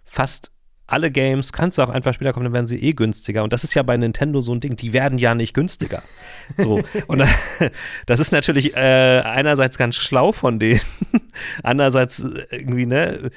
[0.05, 0.51] fast
[0.89, 3.43] alle Games kannst du auch einfach später kommen, dann werden sie eh günstiger.
[3.43, 6.03] Und das ist ja bei Nintendo so ein Ding, die werden ja nicht günstiger.
[6.57, 6.81] So.
[7.05, 7.23] Und
[8.07, 10.81] das ist natürlich äh, einerseits ganz schlau von denen,
[11.63, 13.29] andererseits äh, irgendwie, ne,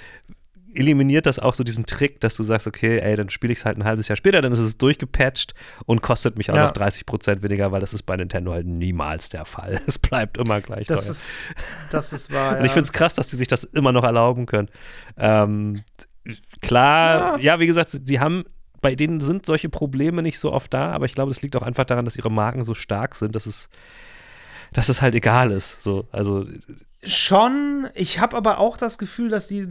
[0.75, 3.65] eliminiert das auch so diesen Trick, dass du sagst, okay, ey, dann spiele ich es
[3.65, 5.55] halt ein halbes Jahr später, dann ist es durchgepatcht
[5.87, 6.65] und kostet mich auch Ja.
[6.67, 9.81] noch 30 Prozent weniger, weil das ist bei Nintendo halt niemals der Fall.
[9.87, 11.11] Es bleibt immer gleich Das teuer.
[11.13, 11.45] ist,
[11.91, 12.53] das ist wahr.
[12.59, 12.73] Und ich ja.
[12.75, 14.69] finde es krass, dass die sich das immer noch erlauben können.
[15.17, 15.83] Ähm,
[16.61, 17.59] klar, ja.
[17.61, 18.45] wie gesagt, sie haben,
[18.81, 21.63] bei denen sind solche Probleme nicht so oft da, aber ich glaube, das liegt auch
[21.63, 23.69] einfach daran, dass ihre Marken so stark sind, dass es,
[24.73, 25.83] dass es halt egal ist.
[25.83, 26.47] So, also
[27.05, 29.67] Schon, ich habe aber auch das Gefühl, dass die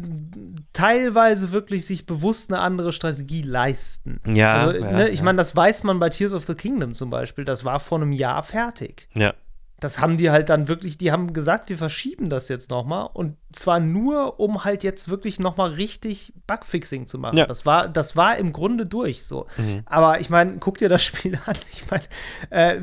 [0.74, 4.20] teilweise wirklich sich bewusst eine andere Strategie leisten.
[4.28, 5.26] Ja, also, ja, ne, ich ja.
[5.26, 7.46] meine, das weiß man bei Tears of the Kingdom zum Beispiel.
[7.46, 9.08] Das war vor einem Jahr fertig.
[9.16, 9.34] ja,
[9.82, 13.04] Das haben die halt dann wirklich, die haben gesagt, wir verschieben das jetzt noch mal
[13.04, 17.38] und zwar nur, um halt jetzt wirklich noch mal richtig Bugfixing zu machen.
[17.38, 17.48] Ja.
[17.48, 19.48] Das war, das war im Grunde durch so.
[19.58, 19.82] Mhm.
[19.88, 21.56] Aber ich meine, guck dir das Spiel an.
[21.72, 22.04] Ich meine,
[22.52, 22.80] äh,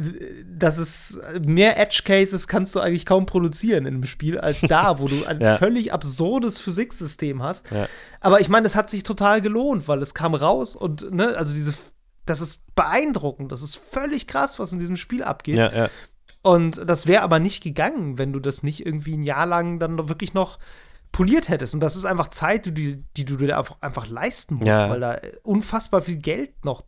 [0.59, 4.99] das ist mehr Edge Cases kannst du eigentlich kaum produzieren in einem Spiel als da,
[4.99, 5.57] wo du ein Ja.
[5.57, 7.71] völlig absurdes Physiksystem hast.
[7.71, 7.87] Ja.
[8.21, 11.55] Aber ich meine, das hat sich total gelohnt, weil es kam raus und ne, also
[11.55, 11.75] diese,
[12.27, 13.53] das ist beeindruckend.
[13.53, 15.59] Das ist völlig krass, was in diesem Spiel abgeht.
[15.59, 15.89] ja, ja.
[16.43, 20.09] Und das wäre aber nicht gegangen, wenn du das nicht irgendwie ein Jahr lang dann
[20.09, 20.59] wirklich noch
[21.11, 21.75] poliert hättest.
[21.75, 24.89] Und das ist einfach Zeit, die, du- die du dir einfach, einfach leisten musst, Ja.
[24.91, 26.83] weil da unfassbar viel Geld noch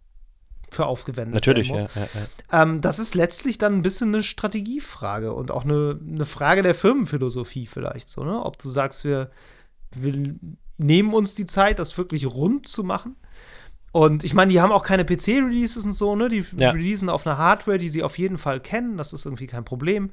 [0.71, 1.95] für aufgewendet Natürlich, werden muss.
[1.97, 2.09] ja,
[2.53, 2.63] ja.
[2.63, 6.77] Ähm, das ist letztlich dann ein bisschen eine Strategiefrage und auch eine, eine Frage der
[6.77, 8.41] Firmenphilosophie vielleicht so, ne?
[8.45, 9.31] Ob du sagst, wir,
[9.97, 10.35] wir
[10.79, 13.17] nehmen uns die Zeit, das wirklich rund zu machen.
[13.93, 16.29] Und ich meine, die haben auch keine PC-Releases und so, ne?
[16.29, 16.71] Die Ja.
[16.71, 18.97] releasen auf einer Hardware, die sie auf jeden Fall kennen.
[18.97, 20.11] Das ist irgendwie kein Problem.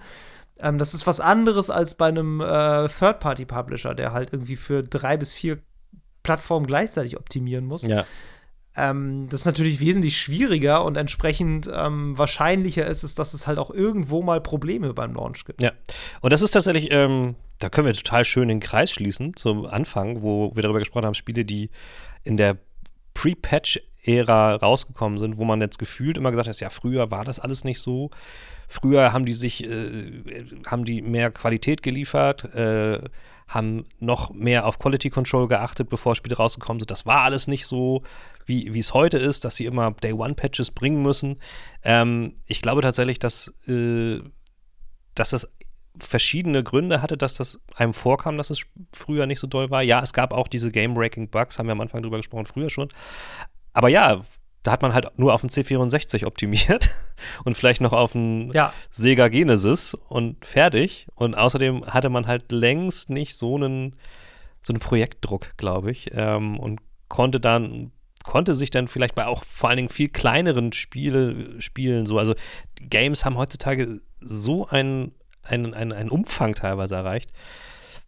[0.59, 5.15] Ähm, das ist was anderes als bei einem äh, Third-Party-Publisher, der halt irgendwie für drei
[5.17, 5.59] bis vier
[6.23, 7.84] Plattformen gleichzeitig optimieren muss.
[7.84, 8.05] ja.
[8.80, 13.57] Ähm, das ist natürlich wesentlich schwieriger und entsprechend ähm, wahrscheinlicher ist es, dass es halt
[13.57, 15.63] auch irgendwo mal Probleme beim Launch gibt.
[15.63, 15.71] Ja,
[16.21, 20.21] und das ist tatsächlich, ähm, da können wir total schön den Kreis schließen zum Anfang,
[20.21, 21.71] wo wir darüber gesprochen haben, Spiele, die
[22.23, 22.57] in der
[23.18, 27.63] Pre-Patch-Ära rausgekommen sind, wo man jetzt gefühlt immer gesagt hat, ja, früher war das alles
[27.63, 28.11] nicht so.
[28.68, 32.99] Früher haben die sich, äh, haben die mehr Qualität geliefert, äh,
[33.47, 36.91] haben noch mehr auf Quality Control geachtet, bevor Spiele rausgekommen sind.
[36.91, 38.03] Das war alles nicht so,
[38.45, 41.39] wie es heute ist, dass sie immer Day-One-Patches bringen müssen.
[41.84, 44.22] Ähm, ich glaube tatsächlich, dass äh,
[45.18, 45.49] dass das
[46.00, 49.82] verschiedene Gründe hatte, dass das einem vorkam, dass es früher nicht so doll war.
[49.82, 52.89] Ja, es gab auch diese Game-Breaking-Bugs, haben wir am Anfang drüber gesprochen, früher schon.
[53.74, 54.22] Aber ja,
[54.64, 56.89] da hat man halt nur auf den C64 optimiert
[57.45, 58.74] und vielleicht noch auf einen Ja.
[58.89, 61.08] Sega Genesis und fertig.
[61.16, 63.95] Und außerdem hatte man halt längst nicht so einen,
[64.62, 67.91] so einen Projektdruck, glaube ich, ähm, und konnte dann
[68.26, 72.36] konnte sich dann vielleicht bei auch vor allen Dingen viel kleineren Spiele spielen so also
[72.76, 75.14] Games haben heutzutage so einen,
[75.48, 77.32] einen, einen, einen Umfang teilweise erreicht.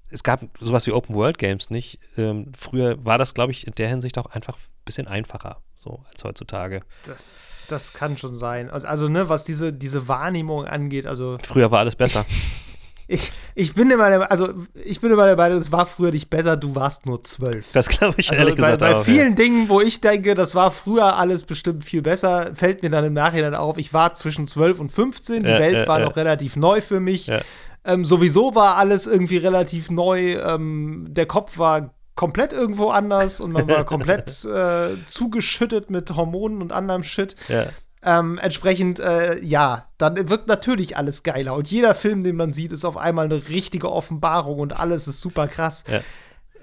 [0.09, 1.99] Es gab sowas wie Open World Games nicht.
[2.17, 6.03] Ähm, früher war das, glaube ich, in der Hinsicht auch einfach ein bisschen einfacher, so
[6.09, 6.81] als heutzutage.
[7.05, 7.37] Das,
[7.67, 8.71] das kann schon sein.
[8.71, 12.25] Also, ne, was diese, diese Wahrnehmung angeht, also Früher war alles besser.
[13.09, 16.29] ich, ich bin immer der, also ich bin immer der Meinung, es war früher nicht
[16.29, 17.71] besser, du warst nur zwölf.
[17.73, 19.03] Das glaube ich Also ehrlich bei, gesagt bei auch.
[19.03, 23.03] vielen Dingen, wo ich denke, das war früher alles bestimmt viel besser, fällt mir dann
[23.05, 26.05] im Nachhinein auf, ich war zwischen 12 und 15, die Ja, Welt ja, war ja.
[26.05, 27.27] noch relativ neu für mich.
[27.27, 27.41] Ja.
[27.83, 33.51] Ähm, sowieso war alles irgendwie relativ neu, ähm, der Kopf war komplett irgendwo anders und
[33.53, 37.35] man war komplett äh, zugeschüttet mit Hormonen und anderem Shit.
[37.47, 37.67] Ja.
[38.01, 41.55] Ähm, entsprechend, äh, ja, dann wirkt natürlich alles geiler.
[41.55, 45.19] Und jeder Film, den man sieht, ist auf einmal eine richtige Offenbarung und alles ist
[45.19, 45.83] super krass.
[45.91, 46.01] Ja.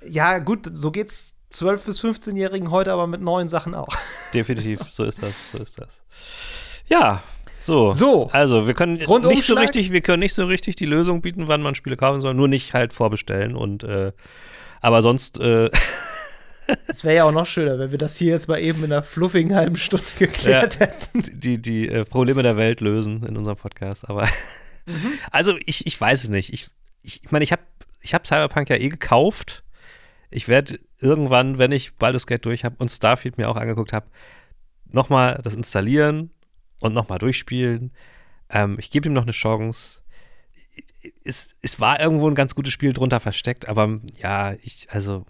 [0.08, 3.88] Ja, gut, so geht's 12- bis 15-Jährigen heute aber mit neuen Sachen auch.
[4.34, 6.00] Definitiv, so ist das, so ist das.
[6.88, 7.22] Ja,
[7.60, 7.90] so.
[7.90, 8.28] So.
[8.32, 11.62] Also, wir können nicht so richtig, wir können nicht so richtig die Lösung bieten, wann
[11.62, 14.12] man Spiele kaufen soll, nur nicht halt vorbestellen und äh,
[14.80, 15.70] aber sonst äh,
[16.86, 19.02] Es wäre ja auch noch schöner, wenn wir das hier jetzt mal eben in einer
[19.02, 21.22] fluffigen halben Stunde geklärt hätten.
[21.40, 24.08] die, die äh, Probleme der Welt lösen in unserem Podcast.
[24.08, 24.28] Aber
[25.30, 26.52] also ich, ich weiß es nicht.
[26.52, 26.70] Ich
[27.06, 27.62] ich, ich meine, ich habe
[28.02, 29.62] ich hab Cyberpunk ja eh gekauft.
[30.30, 34.06] Ich werde irgendwann, wenn ich Baldur's Gate durch habe und Starfield mir auch angeguckt habe,
[34.86, 36.30] nochmal das installieren
[36.80, 37.92] und nochmal durchspielen.
[38.50, 40.00] Ähm, ich gebe ihm noch eine Chance.
[41.24, 45.24] Es, es war irgendwo ein ganz gutes Spiel drunter versteckt, aber ja, ich, also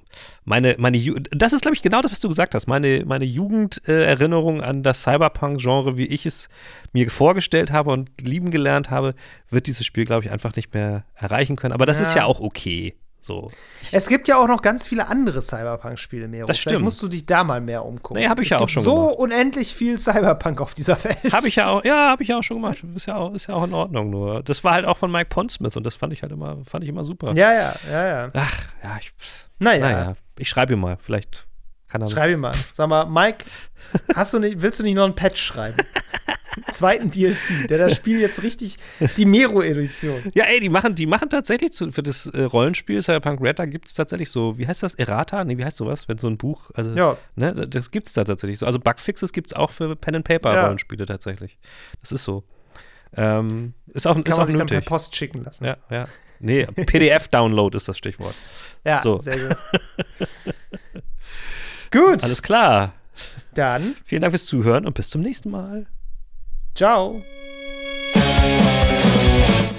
[0.45, 2.67] meine, meine Ju das ist, glaube ich, genau das, was du gesagt hast.
[2.67, 6.49] Meine, meine Jugenderinnerung an das Cyberpunk-Genre, wie ich es
[6.93, 9.15] mir vorgestellt habe und lieben gelernt habe,
[9.51, 11.73] wird dieses Spiel, glaube ich, einfach nicht mehr erreichen können.
[11.73, 12.23] Aber das ist Ja.
[12.23, 12.95] ja auch okay.
[13.27, 13.51] So.
[13.91, 16.47] Es gibt ja auch noch ganz viele andere Cyberpunk-Spiele mehr.
[16.47, 16.83] Das stimmt.
[16.83, 18.23] musst du dich da mal mehr umgucken.
[18.23, 19.17] Nee, hab ich es ja auch gibt schon so gemacht.
[19.19, 21.33] unendlich viel Cyberpunk auf dieser Welt.
[21.33, 22.79] Habe ich ja auch, ja, habe ich ja auch schon gemacht.
[22.95, 24.11] Ist ja auch, ist ja auch in Ordnung.
[24.11, 26.85] Nur das war halt auch von Mike Pondsmith und das fand ich halt immer, fand
[26.85, 27.33] ich immer super.
[27.35, 28.31] Ja, ja, ja, ja.
[28.33, 29.13] Ach, ja, ich,
[29.59, 30.97] Naja, naja, ich schreibe ihm mal.
[31.01, 31.47] Vielleicht
[31.89, 32.09] kann er.
[32.09, 32.53] schreib ihm mal.
[32.73, 33.45] Sag mal, Mike,
[34.15, 35.77] hast du nicht, willst du nicht noch einen Patch schreiben?
[36.73, 38.79] Zweiten DLC, der das Spiel jetzt richtig,
[39.19, 40.33] die Mero-Edition.
[40.35, 43.67] Ja, ey, die machen, die machen tatsächlich zu, für das äh, Rollenspiel Cyberpunk Red, da
[43.67, 45.45] gibt es tatsächlich so, wie heißt das, Errata?
[45.45, 46.09] Nee, wie heißt sowas?
[46.09, 47.19] Wenn so ein Buch, also, Ja.
[47.35, 48.65] ne, das gibt es da tatsächlich so.
[48.65, 51.59] Also Bugfixes gibt es auch für Pen-and-Paper-Rollenspiele tatsächlich.
[52.01, 52.43] Das ist so.
[53.15, 54.89] Ähm, ist auch, Kann ist auch man sich dann per nötig.
[54.89, 55.67] Post schicken lassen.
[55.67, 56.05] Ja, ja.
[56.41, 58.35] Nee, PDF-Download ist das Stichwort.
[58.85, 59.17] Ja, So.
[59.19, 59.57] sehr gut.
[61.91, 62.93] gut, Alles klar.
[63.55, 65.87] dann Vielen Dank fürs Zuhören und bis zum nächsten Mal.
[66.75, 67.23] ciao.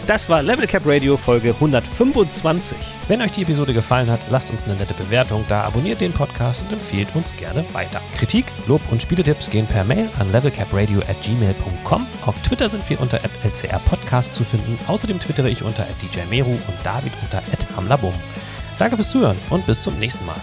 [0.07, 2.77] Das war Level Cap Radio Folge 125.
[3.09, 6.61] Wenn euch die Episode gefallen hat, lasst uns eine nette Bewertung da, abonniert den Podcast
[6.61, 7.99] und empfehlt uns gerne weiter.
[8.15, 12.07] Kritik, Lob und Spieletipps gehen per Mail an levelcapradio at gmail.com.
[12.25, 14.79] Auf Twitter sind wir unter @lcrpodcast zu finden.
[14.87, 17.43] Außerdem twittere ich unter @djmeru und David unter
[17.75, 18.13] @hamlabum.
[18.79, 20.39] Danke fürs Zuhören und bis zum nächsten Mal.